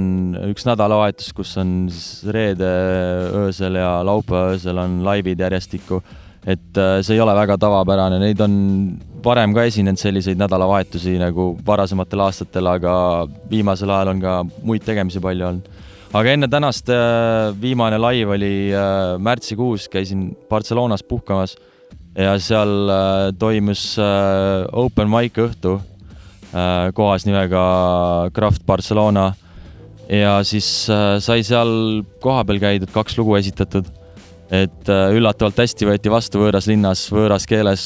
[0.50, 2.68] üks nädalavahetus, kus on siis reede
[3.46, 6.02] öösel ja laupäeva öösel on laivid järjestikku.
[6.46, 8.52] et äh, see ei ole väga tavapärane, neid on
[9.24, 12.92] varem ka esinenud selliseid nädalavahetusi nagu varasematel aastatel, aga
[13.50, 15.72] viimasel ajal on ka muid tegemisi palju olnud.
[16.16, 21.56] Aga enne tänast äh, viimane laiv oli äh, märtsikuus, käisin Barcelonas puhkamas
[22.16, 23.96] ja seal äh, toimus
[24.72, 25.78] open mic õhtu
[26.96, 27.62] kohas nimega
[28.32, 29.26] Craft Barcelona
[30.08, 30.64] ja siis
[31.20, 31.72] sai seal
[32.22, 33.90] kohapeal käidud, kaks lugu esitatud.
[34.48, 37.84] et üllatavalt hästi võeti vastu võõras linnas, võõras keeles.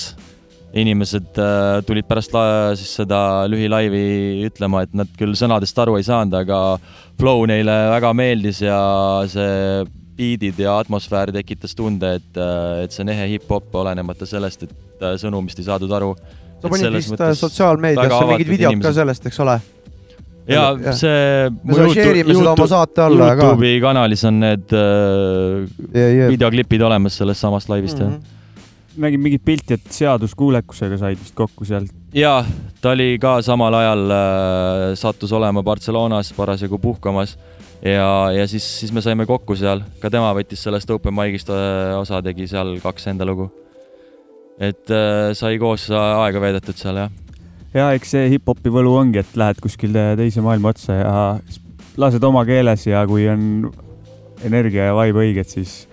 [0.75, 6.07] Inimesed äh, tulid pärast la- siis seda lühilaivi ütlema, et nad küll sõnadest aru ei
[6.07, 6.61] saanud, aga
[7.19, 8.79] flow neile väga meeldis ja
[9.31, 9.83] see
[10.21, 12.39] biidid ja atmosfäär tekitas tunde, et,
[12.85, 16.15] et see on ehe hip-hop, olenemata sellest, et äh, sõnumist ei saadud aru.
[16.61, 19.61] sa panid vist äh, sotsiaalmeediasse mingid videod ka sellest, eks ole?
[20.51, 20.97] ja Jah.
[20.97, 21.51] see.
[21.65, 23.49] Me share'ime seda oma saate alla ka.
[23.53, 28.13] Youtube'i kanalis on need äh, videoklipid olemas sellest samast laivist mm.
[28.13, 28.37] -hmm.
[28.97, 31.87] Nägin mingit pilti, et seaduskuulekusega said vist kokku seal.
[32.15, 32.41] ja
[32.83, 37.37] ta oli ka samal ajal äh, sattus olema Barcelonas parasjagu puhkamas
[37.85, 41.95] ja, ja siis, siis me saime kokku seal, ka tema võttis sellest open mic'ist äh,
[41.99, 43.51] osa, tegi seal kaks enda lugu.
[44.59, 47.13] et äh, sai koos aega veedetud seal jah.
[47.75, 51.15] ja eks see hip-hopi võlu ongi, et lähed kuskile teise maailma otsa ja
[52.01, 53.71] lased oma keeles ja kui on
[54.47, 55.85] energia ja vibe õiged, siis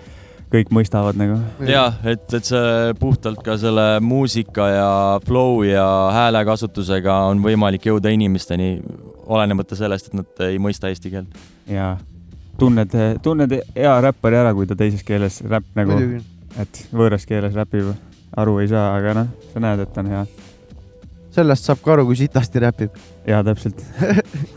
[0.52, 1.40] kõik mõistavad nagu.
[1.68, 4.92] ja et, et see puhtalt ka selle muusika ja
[5.26, 8.78] flow ja häälekasutusega on võimalik jõuda inimesteni,
[9.26, 11.44] olenemata sellest, et nad ei mõista eesti keelt.
[11.68, 11.96] ja
[12.58, 16.00] tunned, tunned hea räppari ära, kui ta teises keeles räpp nagu
[16.62, 17.92] et võõras keeles räpib,
[18.38, 20.26] aru ei saa, aga noh, sa näed, et on hea.
[21.36, 22.98] sellest saab ka aru, kui sitasti räpib.
[23.28, 23.84] jaa, täpselt.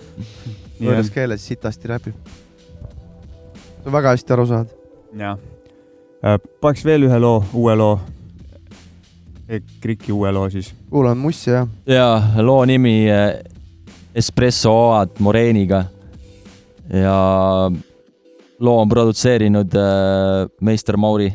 [0.81, 2.31] võõras keeles sitasti räpib.
[3.85, 4.77] väga hästi aru saad.
[5.17, 5.37] jaa.
[6.61, 8.01] Paneks veel ühe loo, uue loo.
[9.81, 10.75] Kriki uue loo siis.
[10.91, 11.69] kuulame mussi jah.
[11.87, 13.41] ja loo nimi eh,
[14.15, 15.85] Espresso Oad Moreniga
[16.95, 17.17] ja
[18.61, 21.33] loo on produtseerinud äh, meister Mauri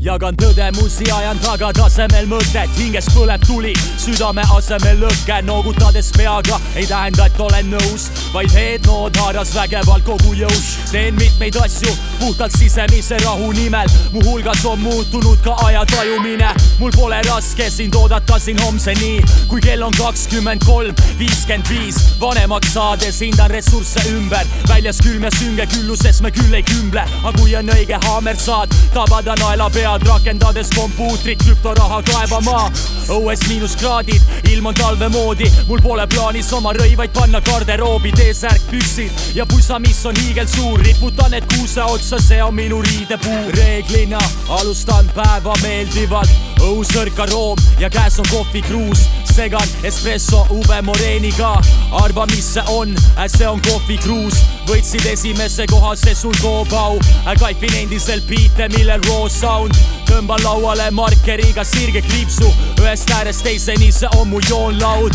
[0.00, 7.26] jagan tõdemusi, ajan tagatasemel mõtet, hinges põleb tuli, südame asemel lõke, noogutades peaga ei tähenda,
[7.26, 10.68] et olen nõus, vaid headnood haaras vägevalt kogu jõus.
[10.92, 16.54] teen mitmeid asju puhtalt sisemise rahu nimel, muuhulgas on muutunud ka aja tajumine.
[16.78, 22.72] mul pole raske sind oodata siin homseni, kui kell on kakskümmend kolm, viiskümmend viis, vanemaks
[22.72, 27.56] saades hindan ressursse ümber, väljas külm ja sünge külluses me küll ei kümble, aga kui
[27.56, 32.70] on õige haamer saad, tabada naela pead, rakendades kompuutrit, krüptoraha kaevama.
[33.08, 34.22] õues miinuskraadid,
[34.52, 39.78] ilm on talve moodi, mul pole plaanis oma rõivaid panna garderoobi, T-särk, püksid ja pusa,
[39.80, 43.38] mis on hiigelsuur, riputan need kuuse otsa, see on minu riidepuu.
[43.56, 44.20] reeglina
[44.60, 46.30] alustan päeva meeldivalt,
[46.62, 51.54] õhusõrk aroom ja käes on kohvikruus, segan espresso ube moreeniga,
[52.02, 52.94] arva, mis see on,
[53.26, 56.98] see on kohvikruus, võitsid esimese koha, see sul toob au,
[57.38, 59.76] kaipin endiselt biite, millel raw sound,
[60.08, 62.48] tõmban lauale markeriga sirge kriipsu,
[62.80, 65.14] ühest äärest teiseni, see on mu joonlaud.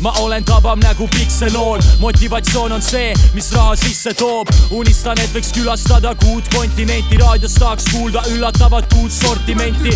[0.00, 5.52] ma olen tabav nagu pikseloon, motivatsioon on see, mis raha sisse toob, unistan, et võiks
[5.54, 9.94] külastada kuut kontinenti, raadios tahaks kuulda üllatavat uut sortimenti,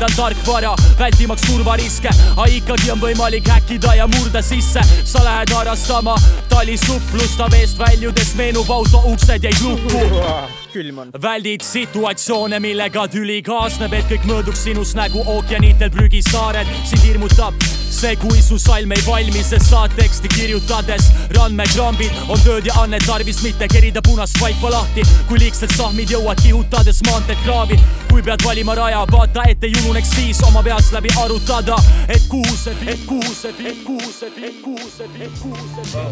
[0.00, 6.16] uuendan tarkvara, vältimaks turvariske, aga ikkagi on võimalik häkkida ja murda sisse, sa lähed harrastama
[6.48, 11.12] talisuplust, veest väljudes meenub auto uksed jäid lukku külm on.
[11.22, 16.66] väldid situatsioone, millega tüli kaasneb, et kõik mõõduks sinust nagu ookeanitel prügisaared.
[16.84, 17.54] sind hirmutab
[18.00, 23.00] see, kui su salm ei valmi, sest saad teksti kirjutades randmekrambid on tööd ja anne
[23.06, 25.02] tarvis, mitte kerida punast vaipa lahti.
[25.28, 27.78] kui liigsed sahmid jõuad kihutades maanteed kraavi,
[28.10, 31.76] kui pead valima raja, vaata, et ei ununeks siis oma peast läbi arutada,
[32.08, 36.08] et kuhu see, et kuhu see, et kuhu see, et kuhu see, et kuhu see.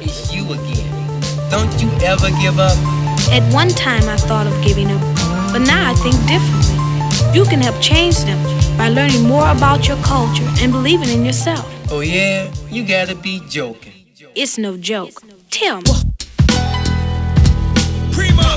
[0.00, 1.09] It's you again.
[1.50, 2.76] Don't you ever give up.
[3.32, 5.00] At one time, I thought of giving up,
[5.52, 6.76] but now I think differently.
[7.34, 8.38] You can help change them
[8.78, 11.66] by learning more about your culture and believing in yourself.
[11.90, 13.92] Oh yeah, you gotta be joking.
[14.36, 15.20] It's no joke.
[15.50, 15.92] Tell me.
[18.12, 18.50] Primo.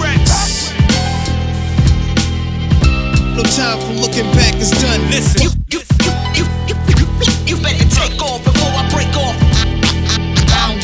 [0.00, 0.72] Rex.
[3.36, 5.00] No time for looking back, it's done.
[5.10, 5.42] Listen.
[5.42, 5.79] You, you, you,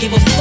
[0.07, 0.36] evil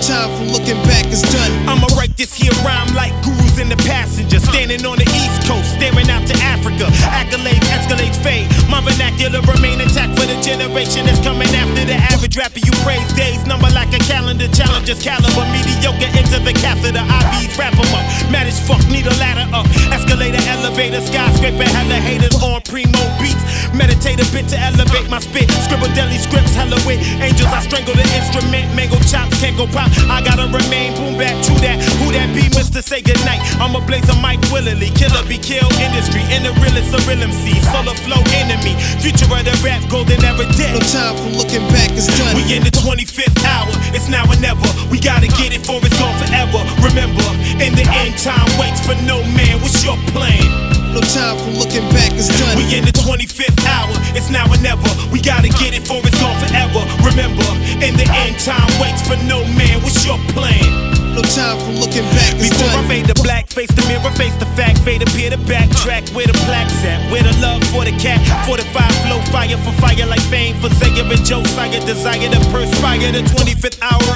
[0.00, 1.52] time for looking back, is done.
[1.68, 4.40] I'ma write this here rhyme like gurus in the passenger.
[4.40, 6.88] Standing on the east coast, staring out to Africa.
[7.12, 8.48] Accolades, escalates, fade.
[8.68, 12.60] My vernacular remain intact for the generation that's coming after the average rapper.
[12.60, 14.48] You praise days, number like a calendar.
[14.48, 17.04] Challengers caliber, mediocre into the catheter.
[17.04, 18.04] I IVs wrap up.
[18.32, 19.66] Mad as fuck, need a ladder up.
[19.92, 23.42] Escalator, elevator, skyscraper, hella haters on primo beats.
[23.76, 25.50] Meditate a bit to elevate my spit.
[25.66, 26.98] Scribble deli scripts, hella wit.
[27.20, 28.72] Angels, I strangle the instrument.
[28.74, 29.89] Mango chops, can't go pop.
[30.10, 31.78] I gotta remain boom back, to that.
[32.00, 32.82] Who that be, Mr.
[32.82, 33.40] Say goodnight.
[33.60, 34.90] I'ma blaze a mic willily.
[34.94, 36.22] Killer be kill industry.
[36.34, 37.60] In the realest of real MC.
[37.70, 38.74] Solo flow enemy.
[39.00, 40.74] Future of the rap, golden era dead.
[40.74, 42.34] No time for looking back, it's done.
[42.34, 43.70] We in the 25th hour.
[43.92, 44.66] It's now or never.
[44.90, 46.60] We gotta get it for it's gone forever.
[46.82, 47.26] Remember,
[47.62, 49.60] in the end, time waits for no man.
[49.60, 50.79] What's your plan?
[50.90, 52.56] No time for looking back, it's done.
[52.58, 54.90] We in the 25th hour, it's now or never.
[55.12, 56.82] We gotta get it for it's gone forever.
[57.06, 57.46] Remember,
[57.78, 59.82] in the end, time waits for no man.
[59.82, 60.90] What's your plan?
[61.14, 62.88] No time for looking back, it's Before I done.
[62.88, 66.38] fade the black, face the mirror, face the fact, fade appear to backtrack where the
[66.46, 68.62] plaques at, where the love for the cat, 45
[69.06, 73.10] flow, fire for fire like fame for Zaya and Josiah, desire to perspire.
[73.10, 74.14] The 25th hour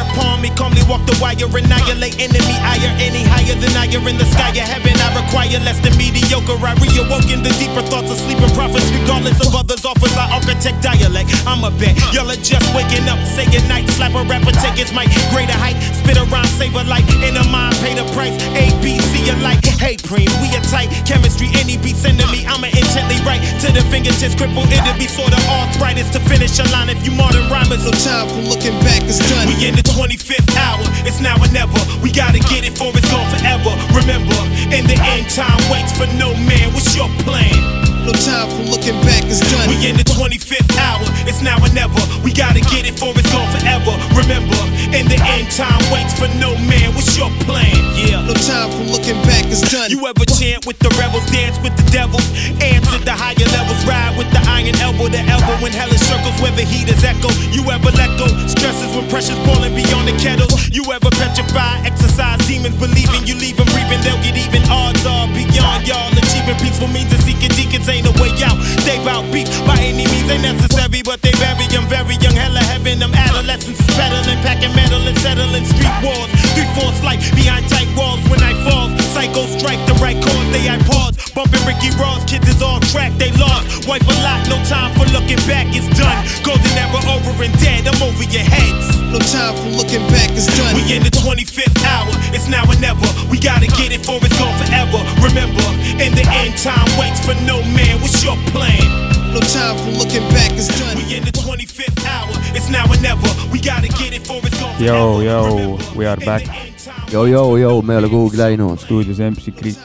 [1.15, 4.95] the wire, annihilate enemy, higher, any higher than I are in the sky of heaven.
[4.99, 6.59] I require less than mediocre.
[6.59, 10.15] I reawoken the deeper thoughts of sleeping prophets, regardless of others' offers.
[10.17, 11.31] I architect dialect.
[11.47, 14.93] I'm a bet y'all are just waking up, say goodnight, slap a rapper, take his
[14.93, 17.07] mic, greater height, spit around, save a life.
[17.23, 18.35] in a mind, pay the price.
[18.57, 19.63] A, B, C alike.
[19.79, 20.91] Hey, Preem, we are tight.
[21.07, 24.65] Chemistry, any beat sending me, I'ma intently write to the fingertips, cripple.
[24.73, 27.85] It'll be sort of arthritis to finish a line if you modern rhymers.
[27.85, 29.47] No time for looking back, it's done.
[29.47, 31.79] We in the 25th hour, it's now or never.
[32.03, 33.73] We gotta get it for it's gone forever.
[33.93, 34.39] Remember,
[34.75, 36.73] in the end, time waits for no man.
[36.73, 37.84] What's your plan?
[38.05, 39.65] No time for looking back, it's done.
[39.65, 41.97] We in the 25th hour, it's now or never.
[42.21, 43.97] We gotta get it for it's gone forever.
[44.13, 44.61] Remember,
[44.93, 46.93] in the end, time waits for no man.
[46.93, 47.73] What's your plan?
[47.97, 48.21] Yeah.
[48.29, 49.89] No time for looking back, it's done.
[49.89, 52.29] You ever chant with the rebels, dance with the devils,
[52.61, 56.53] answer the higher levels, ride with the iron elbow to elbow in hellish circles where
[56.53, 57.33] the heat is echo.
[57.57, 58.29] You ever let go?
[58.53, 60.69] Stresses when pressure's boiling beyond the kettles.
[60.69, 61.81] You ever petrify?
[61.89, 64.05] Exercise demons, believing you leave them breathing.
[64.05, 64.61] They'll get even.
[64.69, 66.13] Odds are beyond y'all.
[66.13, 68.59] Achieving peaceful means and seeking deacons ain't a way out.
[68.83, 72.35] They bout beef by any means ain't necessary, but they very young, very young.
[72.35, 76.31] Hella heaven, them adolescents is peddling, packing metal and settling street wars.
[76.55, 79.04] Three fourths life behind tight walls when I fall.
[79.15, 81.15] Psycho strike the right chords, they I pause.
[81.39, 83.87] Bumping Ricky Ross, kids is all track, they lost.
[83.87, 86.19] Wife a lot, no time for looking back, it's done.
[86.43, 88.91] Golden era over and dead, I'm over your heads.
[89.15, 90.75] No time for looking back, it's done.
[90.75, 93.07] We in the 25th hour, it's now or never.
[93.31, 94.99] We gotta get it for it's gone forever.
[95.23, 95.63] Remember,
[96.03, 98.03] in the end, time waits for no man.
[98.03, 98.83] What's your plan?
[99.31, 100.99] No time for looking back, it's done.
[100.99, 103.31] We in the 25th hour, it's now or never.
[103.55, 106.74] We gotta get it for it's gone Yo, yo, we are back
[107.15, 108.81] Jou-jou-jou, me ei ole kuhugi läinud.
[108.83, 109.79] stuudios MC Krik.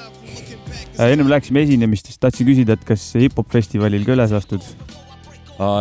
[0.97, 4.65] ennem läksime esinemistest, tahtsin küsida, et kas hip-hop festivalil ka üles astud?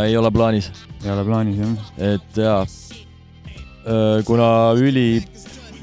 [0.04, 0.68] ei ole plaanis.
[1.04, 1.86] ei ole plaanis jah?
[2.10, 2.66] et jaa,
[4.28, 5.22] kuna üli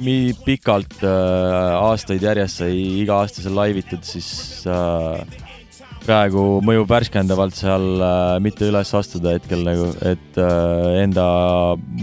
[0.05, 5.23] nii pikalt äh, aastaid järjest sai iga-aastaselt laivitud, siis äh,
[6.05, 11.25] praegu mõjub värskendavalt seal äh, mitte üles astuda hetkel nagu, et äh, enda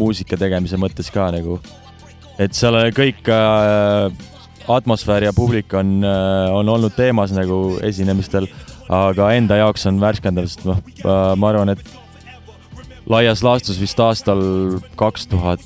[0.00, 1.60] muusika tegemise mõttes ka nagu.
[2.41, 4.12] Et seal kõik äh,
[4.72, 8.49] atmosfäär ja publik on äh,, on olnud teemas nagu esinemistel,
[8.93, 11.83] aga enda jaoks on värskendav, sest noh äh,, ma arvan, et
[13.11, 14.43] laias laastus vist aastal
[14.99, 15.64] kaks tuhat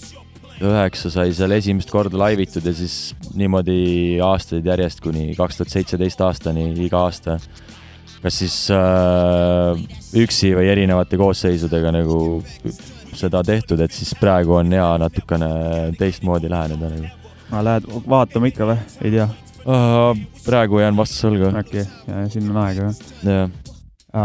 [0.56, 6.22] üheksa sai seal esimest korda laivitud ja siis niimoodi aastaid järjest kuni kaks tuhat seitseteist
[6.24, 7.38] aastani iga aasta.
[8.22, 9.76] kas siis äh,
[10.16, 12.40] üksi või erinevate koosseisudega nagu
[13.18, 15.50] seda tehtud, et siis praegu on hea natukene
[15.98, 17.12] teistmoodi läheneda nagu.
[17.50, 19.28] aga lähed vaatama ikka või, ei tea?
[20.46, 21.50] praegu jään vastuse võlgu.
[21.58, 23.00] okei okay., siin on aega jah.
[23.26, 23.50] jah,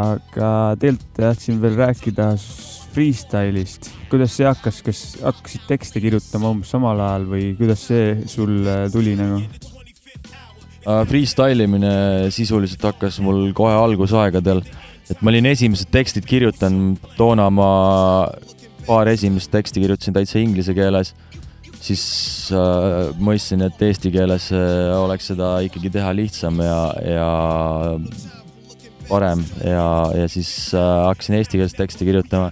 [0.01, 2.29] aga tegelikult tahtsin veel rääkida
[2.91, 8.61] freestyle'ist, kuidas see hakkas, kas hakkasid tekste kirjutama umbes samal ajal või kuidas see sul
[8.67, 9.41] äh, tuli nagu?
[10.81, 11.91] freestyle imine
[12.33, 14.63] sisuliselt hakkas mul kohe algusaegadel,
[15.13, 17.67] et ma olin esimesed tekstid kirjutanud, toona ma
[18.91, 21.13] paar esimest teksti kirjutasin täitsa inglise keeles,
[21.81, 22.03] siis
[22.55, 27.29] äh, mõistsin, et eesti keeles äh, oleks seda ikkagi teha lihtsam ja, ja
[29.07, 29.87] parem ja,
[30.17, 32.51] ja siis äh, hakkasin eestikeelset teksti kirjutama.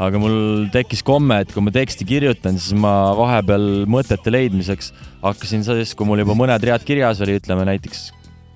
[0.00, 5.66] aga mul tekkis komme, et kui ma teksti kirjutan, siis ma vahepeal mõtete leidmiseks hakkasin
[5.66, 8.08] siis, kui mul juba mõned read kirjas oli, ütleme näiteks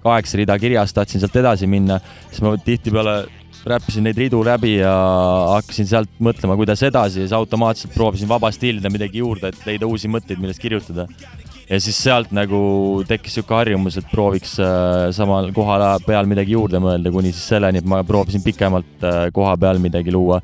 [0.05, 1.99] kaheksa rida kirjas, tahtsin sealt edasi minna,
[2.31, 3.25] siis ma tihtipeale
[3.69, 4.93] räppisin neid ridu läbi ja
[5.55, 9.89] hakkasin sealt mõtlema, kuidas edasi ja siis automaatselt proovisin vabast hiilida midagi juurde, et leida
[9.89, 11.07] uusi mõtteid, millest kirjutada.
[11.65, 12.59] ja siis sealt nagu
[13.09, 17.81] tekkis sihuke harjumus, et prooviks äh, samal koha peal midagi juurde mõelda, kuni siis selleni,
[17.81, 20.43] et ma proovisin pikemalt äh, koha peal midagi luua.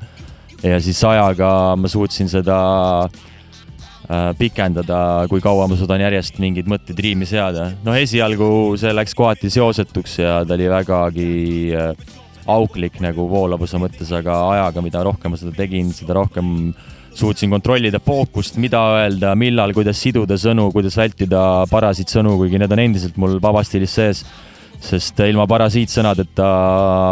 [0.63, 2.57] ja siis ajaga ma suutsin seda
[3.05, 7.69] äh, pikendada, kui kaua ma suudan järjest mingeid mõtteid riimi seada.
[7.85, 11.29] noh, esialgu see läks kohati seosetuks ja ta oli vägagi
[12.49, 16.71] auklik nagu voolavuse mõttes, aga ajaga, mida rohkem ma seda tegin, seda rohkem
[17.17, 22.83] suutsin kontrollida fookust, mida öelda, millal, kuidas siduda sõnu, kuidas vältida parasiitsõnu, kuigi need on
[22.85, 24.25] endiselt mul vabastiilis sees.
[24.81, 26.45] sest ilma parasiitsõnadeta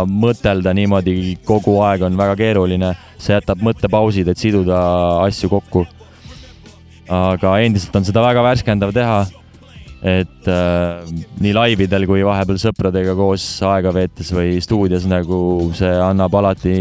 [0.09, 4.79] mõtelda niimoodi kogu aeg on väga keeruline, see jätab mõttepausid, et siduda
[5.27, 5.85] asju kokku
[7.09, 9.19] aga endiselt on seda väga värskendav teha.
[9.99, 11.07] Et äh,
[11.43, 15.39] nii laividel kui vahepeal sõpradega koos aega veetes või stuudios nagu
[15.75, 16.77] see annab alati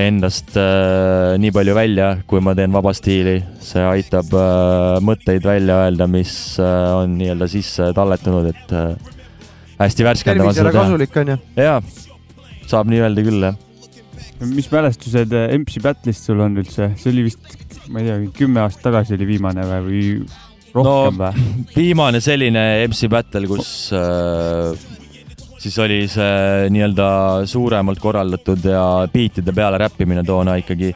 [0.00, 5.82] endast äh, nii palju välja, kui ma teen vaba stiili, see aitab äh, mõtteid välja
[5.84, 8.94] öelda, mis äh, on nii-öelda sisse talletunud, et äh,
[9.82, 10.86] hästi värskendav on seda teha.
[10.86, 11.38] kasulik on ju.
[11.60, 11.76] jaa,
[12.70, 13.60] saab nii öelda küll jah.
[14.54, 17.44] mis mälestused äh, MC Battle'ist sul on üldse, see oli vist,
[17.92, 20.06] ma ei tea, kümme aastat tagasi oli viimane või, või
[20.74, 21.46] rohkem no, või?
[21.76, 24.72] viimane selline MC Battle, kus äh,
[25.62, 27.08] siis oli see nii-öelda
[27.50, 30.92] suuremalt korraldatud ja biitide peale räppimine toona ikkagi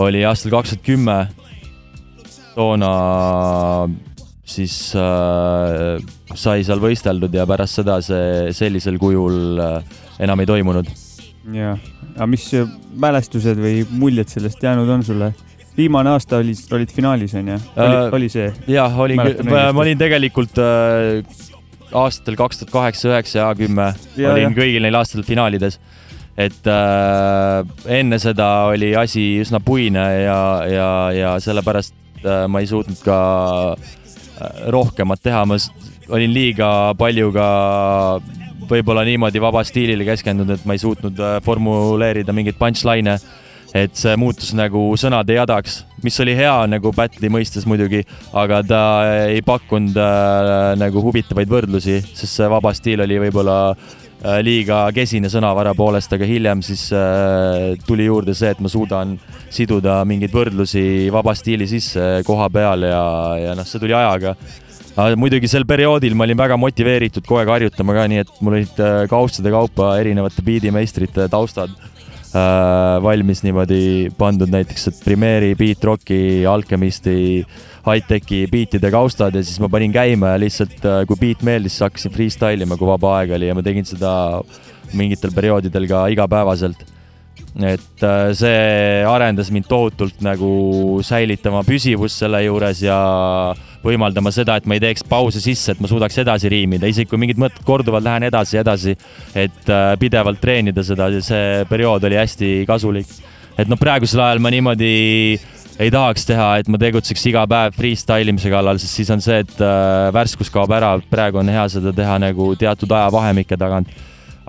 [0.00, 1.18] oli aastal kaks tuhat kümme.
[2.54, 2.90] toona
[4.50, 6.00] siis äh,
[6.34, 10.90] sai seal võisteldud ja pärast seda see sellisel kujul äh, enam ei toimunud.
[11.54, 11.76] jaa,
[12.16, 12.48] aga mis
[13.00, 15.32] mälestused või muljed sellest jäänud on sulle?
[15.80, 18.50] Viimane aasta oli, olid finaalis onju, oli Äh,, oli see?
[18.70, 21.24] jah, olin, ma olin tegelikult äh,
[21.96, 24.56] aastatel kaks tuhat kaheksa, üheksa ja kümme Ja, olin jah.
[24.60, 25.80] kõigil neil aastatel finaalides.
[26.40, 27.64] et äh,
[27.98, 33.16] enne seda oli asi üsna puine ja, ja, ja sellepärast äh, ma ei suutnud ka
[33.74, 35.58] äh, rohkemat teha, ma
[36.10, 36.68] olin liiga
[36.98, 37.48] palju ka
[38.70, 43.18] võib-olla niimoodi vaba stiilile keskendunud, et ma ei suutnud äh, formuleerida mingeid punchline'e
[43.76, 48.02] et see muutus nagu sõnade jadaks, mis oli hea nagu battle'i mõistes muidugi,
[48.36, 48.82] aga ta
[49.30, 55.30] ei pakkunud äh, nagu huvitavaid võrdlusi, sest see vaba stiil oli võib-olla äh, liiga kesine
[55.30, 59.14] sõnavara poolest, aga hiljem siis äh, tuli juurde see, et ma suudan
[59.50, 60.82] siduda mingeid võrdlusi
[61.14, 63.04] vaba stiili sisse koha peal ja,
[63.50, 64.34] ja noh, see tuli ajaga.
[64.98, 68.58] Aga muidugi sel perioodil ma olin väga motiveeritud kogu aeg harjutama ka, nii et mul
[68.58, 71.70] olid äh, kaustade kaupa erinevate biidimeistrite taustad
[73.02, 77.42] valmis niimoodi pandud näiteks, et Premiere'i, Beat Rocki, Alchemisti,
[77.86, 82.14] High-Techi biitide kaustad ja siis ma panin käima ja lihtsalt, kui beat meeldis, siis hakkasin
[82.14, 84.12] freestyle ima, kui vaba aeg oli ja ma tegin seda
[84.96, 86.86] mingitel perioodidel ka igapäevaselt.
[87.66, 92.98] et äh, see arendas mind tohutult nagu säilitama püsivust selle juures ja
[93.84, 97.20] võimaldama seda, et ma ei teeks pause sisse, et ma suudaks edasi riimida, isegi kui
[97.20, 98.96] mingid mõtted korduvad, lähen edasi edasi.
[99.34, 103.08] et äh, pidevalt treenida seda, see periood oli hästi kasulik.
[103.58, 104.92] et noh, praegusel ajal ma niimoodi
[105.80, 109.40] ei tahaks teha, et ma tegutseks iga päev freestyle imise kallal, sest siis on see,
[109.46, 113.88] et äh, värskus kaob ära, praegu on hea seda teha nagu teatud ajavahemike tagant.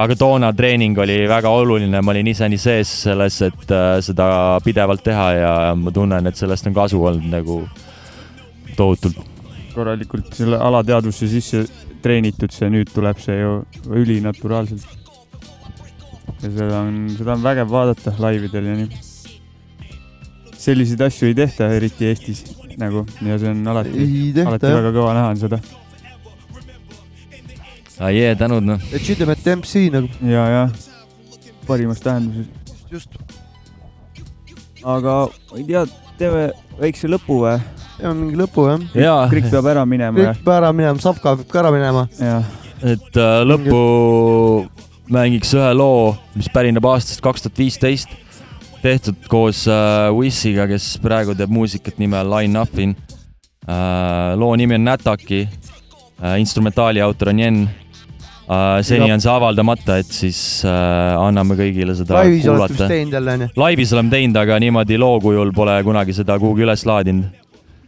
[0.01, 4.59] aga toona treening oli väga oluline, ma olin ise nii sees selles, et äh, seda
[4.65, 7.61] pidevalt teha ja ma tunnen, et sellest on kasu olnud nagu
[8.77, 9.17] tohutult.
[9.75, 11.65] korralikult selle alateadvusse sisse
[12.03, 13.53] treenitud, see nüüd tuleb see ju
[13.87, 14.87] ülinaturaalselt.
[16.41, 19.03] ja seda on, seda on vägev vaadata laividel ja nii.
[20.57, 22.43] selliseid asju ei tehta eriti Eestis
[22.81, 24.07] nagu ja see on alati
[24.45, 24.77] alati jah.
[24.79, 25.59] väga kõva näha on seda.
[28.11, 28.89] jee, tänud noh.
[28.93, 30.09] Legitimate MC nagu.
[30.21, 30.63] ja, ja
[31.67, 32.47] parimas tähenduses.
[32.91, 33.09] just.
[34.83, 35.15] aga
[35.51, 35.85] ma ei tea,
[36.17, 36.49] teeme
[36.79, 37.59] väikse lõpu või?
[38.01, 38.85] Teeme mingi lõpu jah.
[39.05, 39.21] Jaa.
[39.31, 40.17] Krikk peab ära minema.
[40.17, 42.07] kõik peab ära minema, Savka peab ka ära minema.
[42.81, 43.81] et äh, lõppu
[45.11, 48.13] mängiks ühe loo, mis pärineb aastast kaks tuhat viisteist,
[48.81, 52.95] tehtud koos äh, Wissiga, kes praegu teeb muusikat nime all Line Nuffin
[53.67, 54.33] äh,.
[54.39, 58.79] loo nimi on Nätaki äh,, instrumentaali autor on Jen äh,.
[58.81, 62.89] seni Ja- on see avaldamata, et siis äh, anname kõigile seda laivis kuulata.
[63.65, 67.40] laivis oleme teinud, aga niimoodi loo kujul pole kunagi seda kuhugi üles laadinud.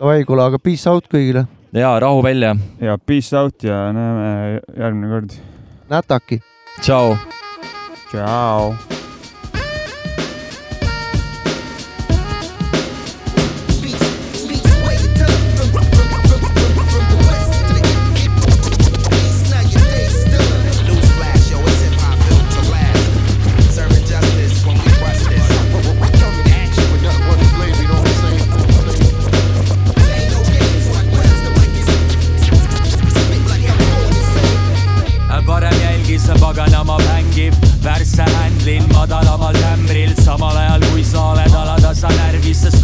[0.03, 1.45] Davai, kuule, aga peace out kõigile.
[1.71, 2.49] ja rahu välja.
[2.83, 5.37] ja peace out ja näeme järgmine kord.
[5.89, 6.41] Nätaki.
[6.81, 7.15] tšau.
[8.11, 8.92] tšau.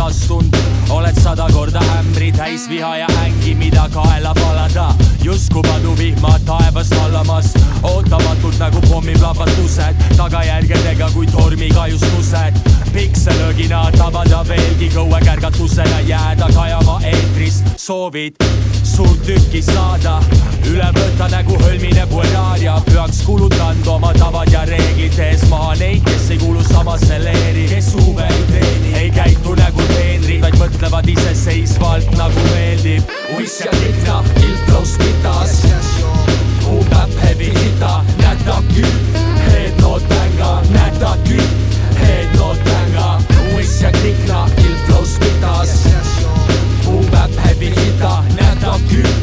[0.10, 0.56] Astunud
[0.90, 4.88] oled sada korda ämbri täis viha ja ängi, mida kaela palada.
[5.24, 7.54] justkui paduvihma taevast vallamas,
[7.84, 12.62] ootamatult nagu pommiplahvatused, tagajärgedega kui tormikaiustused.
[12.94, 18.36] pikselöögina tabada veelgi kõue kärgatusena jääda kajama eetris, soovid
[19.00, 20.18] suurt tükki saada,
[20.68, 26.26] üle võtta nägu hõlmine pueraaria, pühaks kulutanud oma tavad ja reeglid, tees maha neid, kes
[26.34, 32.12] ei kuulu samasse leeri, kes huve ei teeni, ei käitu nagu teenrid, vaid mõtlevad iseseisvalt
[32.20, 33.16] nagu meeldib.
[33.38, 35.56] uiss ja tikna, iltloos pitas,
[36.66, 37.94] kuupäev heavy hita,
[38.74, 39.00] küll,
[39.46, 41.56] head noot bänga, nätab küll,
[42.02, 43.08] head noot bänga,
[43.56, 45.88] uiss ja tikna, iltloos pitas,
[46.84, 48.18] kuupäev heavy hita,
[48.70, 49.14] nätab küll,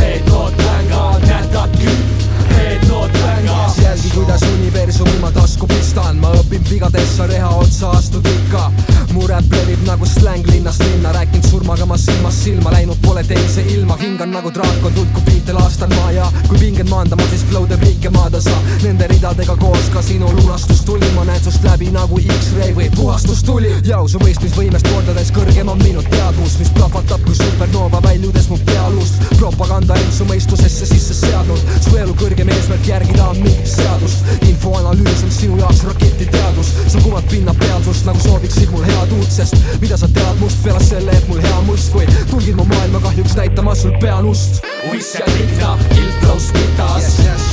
[0.00, 2.04] head noot bänga, nätab küll,
[2.48, 3.56] head noot bänga.
[3.82, 8.70] jälgi, kuidas universumi ma tasku pistan, ma õpin vigadest, sa reha otsa astud ikka.
[9.12, 13.62] mu räpp levib nagu släng linnast linna, rääkinud surmaga ma silmast silma läinud pole teise
[13.62, 17.82] ilma, hingan nagu draakon, tulku biite laastan ma ja kui pinged maandama, siis flow teeb
[17.86, 18.54] riike maada sa.
[18.82, 23.44] Nende ridadega koos ka sinu lunastus tuli, ma näen sust läbi nagu X-ray või puhastus
[23.46, 23.70] tuli.
[23.86, 29.22] jau su mõistmisvõimest kordades kõrgem on minu teadvus, mis plahvatab kui supernova väljudes mu pealuust.
[29.38, 34.24] propaganda end su mõistusesse sisse seadnud, su elu kõrgem eesmärk järgida on mingit seadust.
[34.48, 39.96] infoanalüüs on sinu jaoks raketiteadus, sa kuvad pinnapealsust nagu sooviksid mul head uut, sest mida
[39.96, 43.74] sa tead must peale selle, et mul hea must või tungid mu maailma kahjuks näitama
[43.74, 44.62] sul pean ust.
[44.90, 47.46] Uisse pinta, iltraus pitas yes,, yes,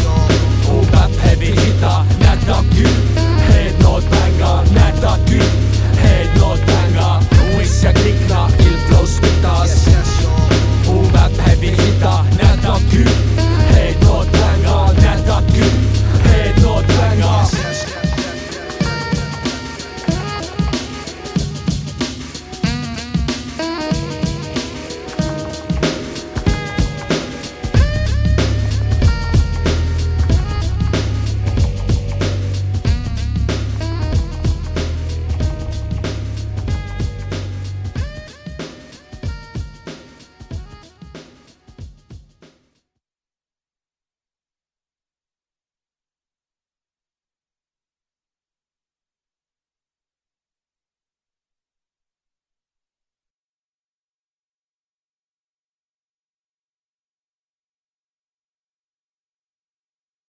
[0.65, 2.97] kuupäev hebi hita, näta küll,
[3.49, 5.53] head nood mänga, näta küll,
[6.01, 7.09] head nood mänga.
[7.57, 10.13] Uisse klikna, iltraus pitas yes,,
[10.85, 13.15] kuupäev hebi hita, näta küll,
[13.73, 15.82] head nood mänga, näta küll.